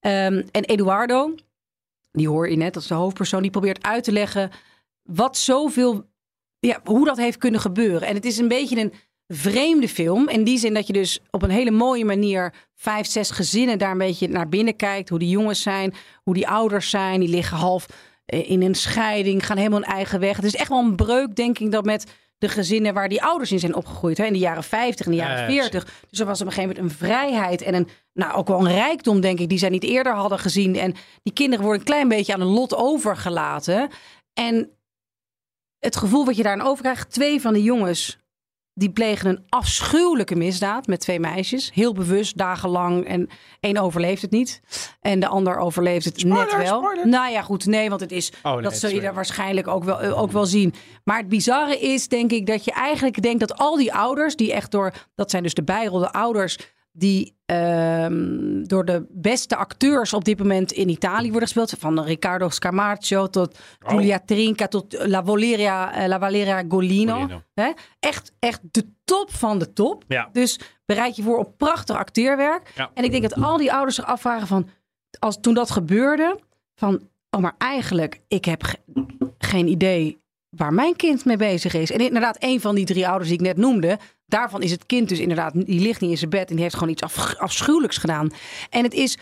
[0.01, 1.35] Ehm, en Eduardo,
[2.13, 4.51] die hoor je net, dat is de hoofdpersoon, die probeert uit te leggen
[5.03, 6.11] wat zoveel,
[6.59, 8.09] ja, hoe dat heeft kunnen gebeuren.
[8.09, 8.93] En het is een beetje een
[9.27, 10.29] vreemde film.
[10.29, 13.91] In die zin dat je dus op een hele mooie manier vijf, zes gezinnen daar
[13.91, 15.09] een beetje naar binnen kijkt.
[15.09, 17.21] Hoe die jongens zijn, hoe die ouders zijn.
[17.21, 17.87] Die liggen half
[18.33, 20.37] in een scheiding, gaan helemaal een eigen weg.
[20.37, 22.07] Het is echt wel een breuk, denk ik, dat met
[22.39, 24.19] de gezinnen waar die ouders in zijn opgegroeid.
[24.19, 25.85] Hè, in de jaren 50 en de jaren Ja, ja, 40.
[26.11, 28.73] Dus er was op een gegeven moment een vrijheid en een, nou, ook wel een
[28.73, 30.77] rijkdom, denk ik, die zij niet eerder hadden gezien.
[30.77, 33.91] En die kinderen worden een klein beetje aan een lot overgelaten.
[34.33, 34.71] En
[35.79, 38.19] het gevoel wat je daarin overkrijgt, twee van de jongens
[38.75, 41.71] die plegen een afschuwelijke misdaad met twee meisjes.
[41.75, 43.07] Heel bewust, dagenlang.
[43.07, 43.29] En
[43.61, 44.61] één overleeft het niet.
[45.01, 46.83] En de ander overleeft het net wel.
[47.05, 47.67] Nou ja, goed.
[47.67, 48.33] Nee, want het is...
[48.43, 50.75] Oh, nee, dat zul je daar waarschijnlijk ook wel, eh, ook wel zien.
[51.05, 54.37] Maar het bizarre is, denk ik, dat je eigenlijk denkt dat al die ouders...
[54.37, 54.93] die echt door...
[55.15, 56.59] Dat zijn dus de bijrolde ouders...
[56.93, 61.75] die ehm, door de beste acteurs op dit moment in Italië worden gespeeld.
[61.79, 63.91] Van Riccardo Scamarcio tot Oh.
[63.91, 67.29] Giulia Trinca tot La Valeria, eh, La Valeria Golino.
[68.01, 70.05] Echt, echt de top van de top.
[70.09, 70.29] Ja.
[70.33, 72.73] Dus bereid je voor op prachtig acteerwerk.
[72.75, 72.91] Ja.
[72.95, 74.69] En ik denk dat al die ouders zich afvragen van...
[75.19, 76.39] Als, toen dat gebeurde,
[76.75, 77.09] van...
[77.31, 78.79] Oh, maar eigenlijk, ik heb ge-
[79.39, 80.19] geen idee
[80.57, 81.91] waar mijn kind mee bezig is.
[81.91, 83.99] En inderdaad, een van die drie ouders die ik net noemde...
[84.27, 85.53] daarvan is het kind dus inderdaad...
[85.55, 88.31] die ligt niet in zijn bed en die heeft gewoon iets af, afschuwelijks gedaan.
[88.71, 89.19] En het is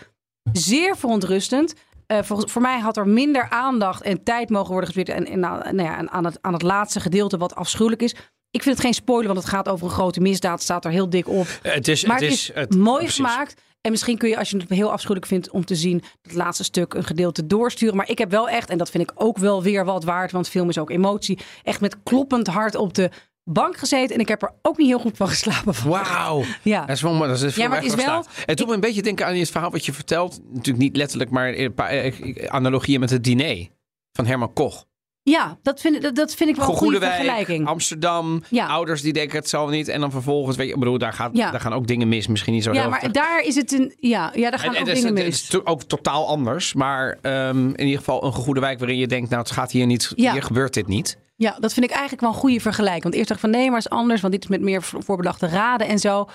[0.52, 1.74] zeer verontrustend.
[2.06, 5.18] Eh, voor, voor mij had er minder aandacht en tijd mogen worden gespeeld...
[5.18, 8.14] en, en, nou, nou ja, en aan, het, aan het laatste gedeelte wat afschuwelijk is.
[8.50, 10.62] Ik vind het geen spoiler, want het gaat over een grote misdaad.
[10.62, 11.46] Staat er heel dik op.
[11.62, 13.60] Het is, maar het het is, het, mooi gemaakt.
[13.80, 16.64] En misschien kun je, als je het heel afschuwelijk vindt om te zien, het laatste
[16.64, 17.96] stuk een gedeelte doorsturen.
[17.96, 20.48] Maar ik heb wel echt, en dat vind ik ook wel weer wat waard, want
[20.48, 23.10] film is ook emotie, echt met kloppend hart op de
[23.44, 24.14] bank gezeten.
[24.14, 25.74] En ik heb er ook niet heel goed van geslapen.
[25.88, 26.42] Wauw.
[26.62, 26.80] Ja.
[26.80, 29.02] Dat is wel, dat is Ja, maar het is wel- Het doet me een beetje
[29.02, 30.40] denken aan het verhaal wat je vertelt.
[30.48, 33.68] Natuurlijk niet letterlijk, maar een paar eh, analogieën met het diner
[34.12, 34.84] van Herman Koch.
[35.22, 37.66] Ja, dat vind, ik- dat, dat vind ik wel een goede vergelijking.
[37.66, 38.66] Amsterdam, Ja.
[38.66, 39.88] ouders die denken het zal niet.
[39.88, 41.50] En dan vervolgens, weet je, ik bedoel, daar, gaat, Ja.
[41.50, 42.26] daar gaan ook dingen mis.
[42.26, 43.94] Misschien niet zo Ja, maar daar is het een.
[43.98, 45.42] Ja, ja daar gaan En- ook het is- dingen het mis.
[45.42, 46.74] is to- ook totaal anders.
[46.74, 49.86] Maar ehm, in ieder geval een goede wijk waarin je denkt, nou het gaat hier
[49.86, 50.32] niet, Ja.
[50.32, 51.16] hier gebeurt dit niet.
[51.36, 53.02] Ja, dat vind ik eigenlijk wel een goede vergelijking.
[53.02, 54.20] Want eerst dacht ik van nee, maar het is anders.
[54.20, 56.28] Want dit is met meer voor- voorbedachte raden en zo.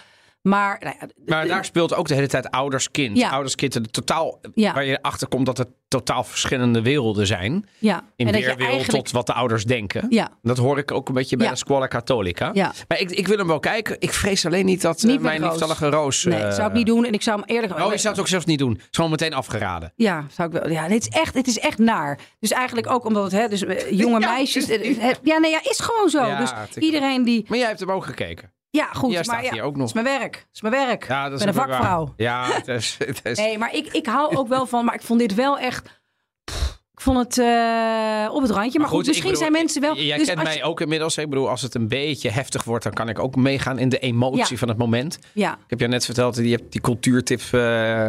[0.46, 3.18] Maar nou ja, Maar daar speelt ook de hele tijd ouders-kind.
[3.18, 3.30] Ja.
[3.30, 4.74] Ouders-kind, de totaal, Ja.
[4.74, 7.70] waar je achter komt dat het totaal verschillende werelden zijn.
[7.80, 8.04] ja.
[8.16, 8.92] In en weerwereld eigenlijk.
[9.04, 10.06] tot wat de ouders denken.
[10.10, 10.30] Ja.
[10.42, 12.50] Dat hoor ik ook een beetje bij de Scuola Cattolica.
[12.54, 12.74] Ja.
[12.88, 13.96] Maar ik, ik wil hem wel kijken.
[14.00, 16.24] Ik vrees alleen niet dat eh, Niet mijn liefstallige Roos...
[16.24, 17.06] Nee, eh, zou ik niet doen.
[17.06, 17.80] En ik zou hem eerlijk.
[17.80, 18.76] Oh, je zou het ook zelfs niet doen.
[18.76, 19.94] Is gewoon meteen afgeraden.
[19.96, 20.72] Ja, zou ik wel.
[20.72, 22.20] Ja, dit is echt, het is echt naar.
[22.40, 24.68] Dus eigenlijk ook omdat het, hè, dus eh, jonge meisjes.
[24.68, 26.36] het is- eh, het- ja, nee, ja, is gewoon zo.
[26.38, 27.46] Dus het- iedereen die.
[27.48, 28.54] Maar jij hebt hem ook gekeken.
[28.76, 29.12] Ja, goed.
[29.12, 29.88] Jij maar staat ja, hier ook nog.
[29.88, 30.36] Het is mijn werk.
[30.36, 31.08] Het is mijn werk.
[31.08, 32.06] Ja, dat is ik ben een vakvrouw.
[32.06, 32.14] waar.
[32.18, 32.96] Ja, het is...
[33.06, 34.86] Het is Nee, maar ik, ik hou ook wel van.
[34.86, 36.02] Maar ik vond dit wel echt.
[36.44, 38.80] pff, Ik vond het eh, op het randje.
[38.80, 39.96] Maar, goed, misschien bedoel, zijn mensen wel.
[39.98, 41.18] Jij dus kent mij je- ook inmiddels.
[41.18, 44.00] Ik bedoel, als het een beetje heftig wordt, dan kan ik ook meegaan in de
[44.00, 44.58] emotie Ja.
[44.58, 45.20] van het moment.
[45.34, 47.60] Ja, Ik heb jou net verteld, je hebt die cultuurtip, eh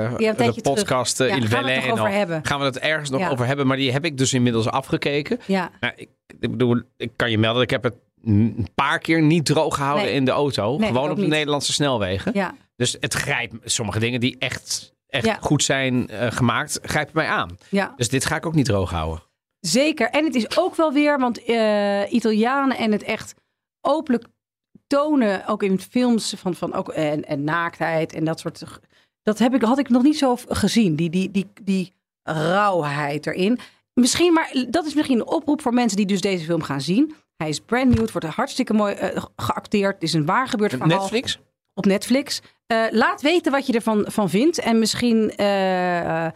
[0.02, 2.46] een de podcast eh, Ja, Il gaan we het.
[2.46, 5.38] Gaan we het ergens nog over hebben, maar die heb ik dus inmiddels afgekeken.
[5.46, 5.70] ja.
[5.80, 6.08] Nou, ik,
[6.40, 7.94] ik bedoel, ik kan je melden, ik heb het
[8.24, 10.14] een paar keer niet droog gehouden Nee.
[10.14, 10.76] in de auto.
[10.78, 11.30] Nee, gewoon op de niet.
[11.30, 12.32] Nederlandse snelwegen.
[12.34, 12.54] ja.
[12.76, 15.38] Dus het grijpt sommige dingen die echt, echt Ja.
[15.40, 17.56] goed zijn eh, gemaakt, grijpen mij aan.
[17.70, 17.92] ja.
[17.96, 19.22] Dus dit ga ik ook niet droog houden.
[19.60, 20.10] Zeker.
[20.10, 23.34] En het is ook wel weer, want eh, Italianen en het echt
[23.80, 24.24] openlijk
[24.86, 28.64] tonen, ook in films van, van ook, en, en naaktheid en dat soort.
[29.22, 31.92] Dat heb ik, had ik nog niet zo gezien, die, die, die, die
[32.22, 33.58] rauwheid erin.
[33.94, 37.14] Misschien, maar dat is misschien een oproep voor mensen die dus deze film gaan zien.
[37.36, 39.94] Hij is brand new, het wordt hartstikke mooi eh, geacteerd.
[39.94, 41.40] Het is een waar gebeurd verhaal Netflix?
[41.74, 42.42] op Netflix.
[42.66, 44.58] Eh, laat weten wat je ervan van vindt.
[44.58, 46.26] En misschien, eh,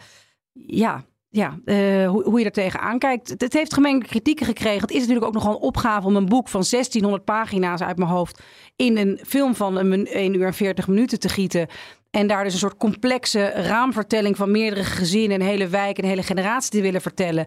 [0.53, 1.59] ja, ja
[2.07, 3.29] hoe, hoe je er tegenaan kijkt.
[3.29, 4.81] Het, heeft gemengde kritieken gekregen.
[4.81, 8.09] Het is natuurlijk ook nogal een opgave om een boek van 1600 pagina's uit mijn
[8.09, 8.41] hoofd...
[8.75, 11.67] in een film van een, min- 1 uur en 40 minuten te gieten.
[12.09, 15.41] En daar dus een soort complexe raamvertelling van meerdere gezinnen...
[15.41, 17.45] een hele wijk, een hele generatie te willen vertellen...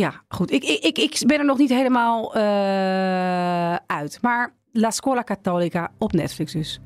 [0.00, 0.52] Ja, goed.
[0.52, 4.18] Ik, ik, ik, ik ben er nog niet helemaal eh, uit.
[4.20, 6.80] Maar La Scuola Cattolica op Netflix dus.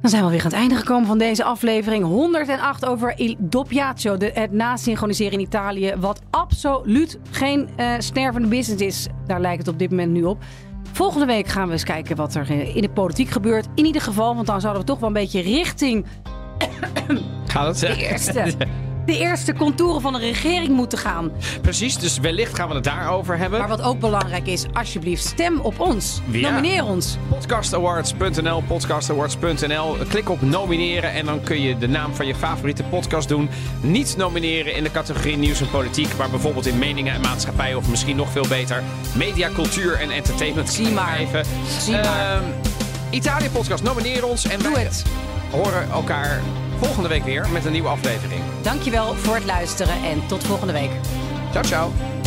[0.00, 2.04] Dan zijn we alweer aan het einde gekomen van deze aflevering.
[2.04, 5.94] 108 over Il Doppiaggio, de, het nasynchroniseren in Italië.
[5.98, 9.06] Wat absoluut geen eh, stervende business is.
[9.26, 10.42] Daar lijkt het op dit moment nu op.
[10.92, 13.66] Volgende week gaan we eens kijken wat er eh, in de politiek gebeurt.
[13.74, 16.06] In ieder geval, want dan zouden we toch wel een beetje richting
[17.46, 17.78] Gaat het?
[17.78, 18.54] de eerste,
[19.06, 21.30] de eerste contouren van de regering moeten gaan.
[21.62, 23.58] Precies, dus wellicht gaan we het daarover hebben.
[23.58, 26.20] Maar wat ook belangrijk is, alsjeblieft, stem op ons.
[26.30, 26.50] Ja.
[26.50, 27.16] Nomineer ons.
[27.28, 29.96] Podcastawards.nl, podcastawards.nl.
[30.08, 33.48] Klik op nomineren en dan kun je de naam van je favoriete podcast doen.
[33.80, 37.88] Niet nomineren in de categorie nieuws en politiek, maar bijvoorbeeld in meningen en maatschappij of
[37.88, 38.82] misschien nog veel beter
[39.16, 40.70] media, cultuur en entertainment.
[40.70, 41.16] Zie maar.
[41.18, 41.44] Even.
[41.80, 42.34] Zie maar.
[42.36, 42.44] Ehm,
[43.10, 45.04] Italië podcast, nomineer ons en Doe wij het.
[45.50, 46.40] horen elkaar
[46.80, 48.40] volgende week weer met een nieuwe aflevering.
[48.62, 50.90] Dankjewel voor het luisteren en tot volgende week.
[51.50, 52.19] Ciao, ciao.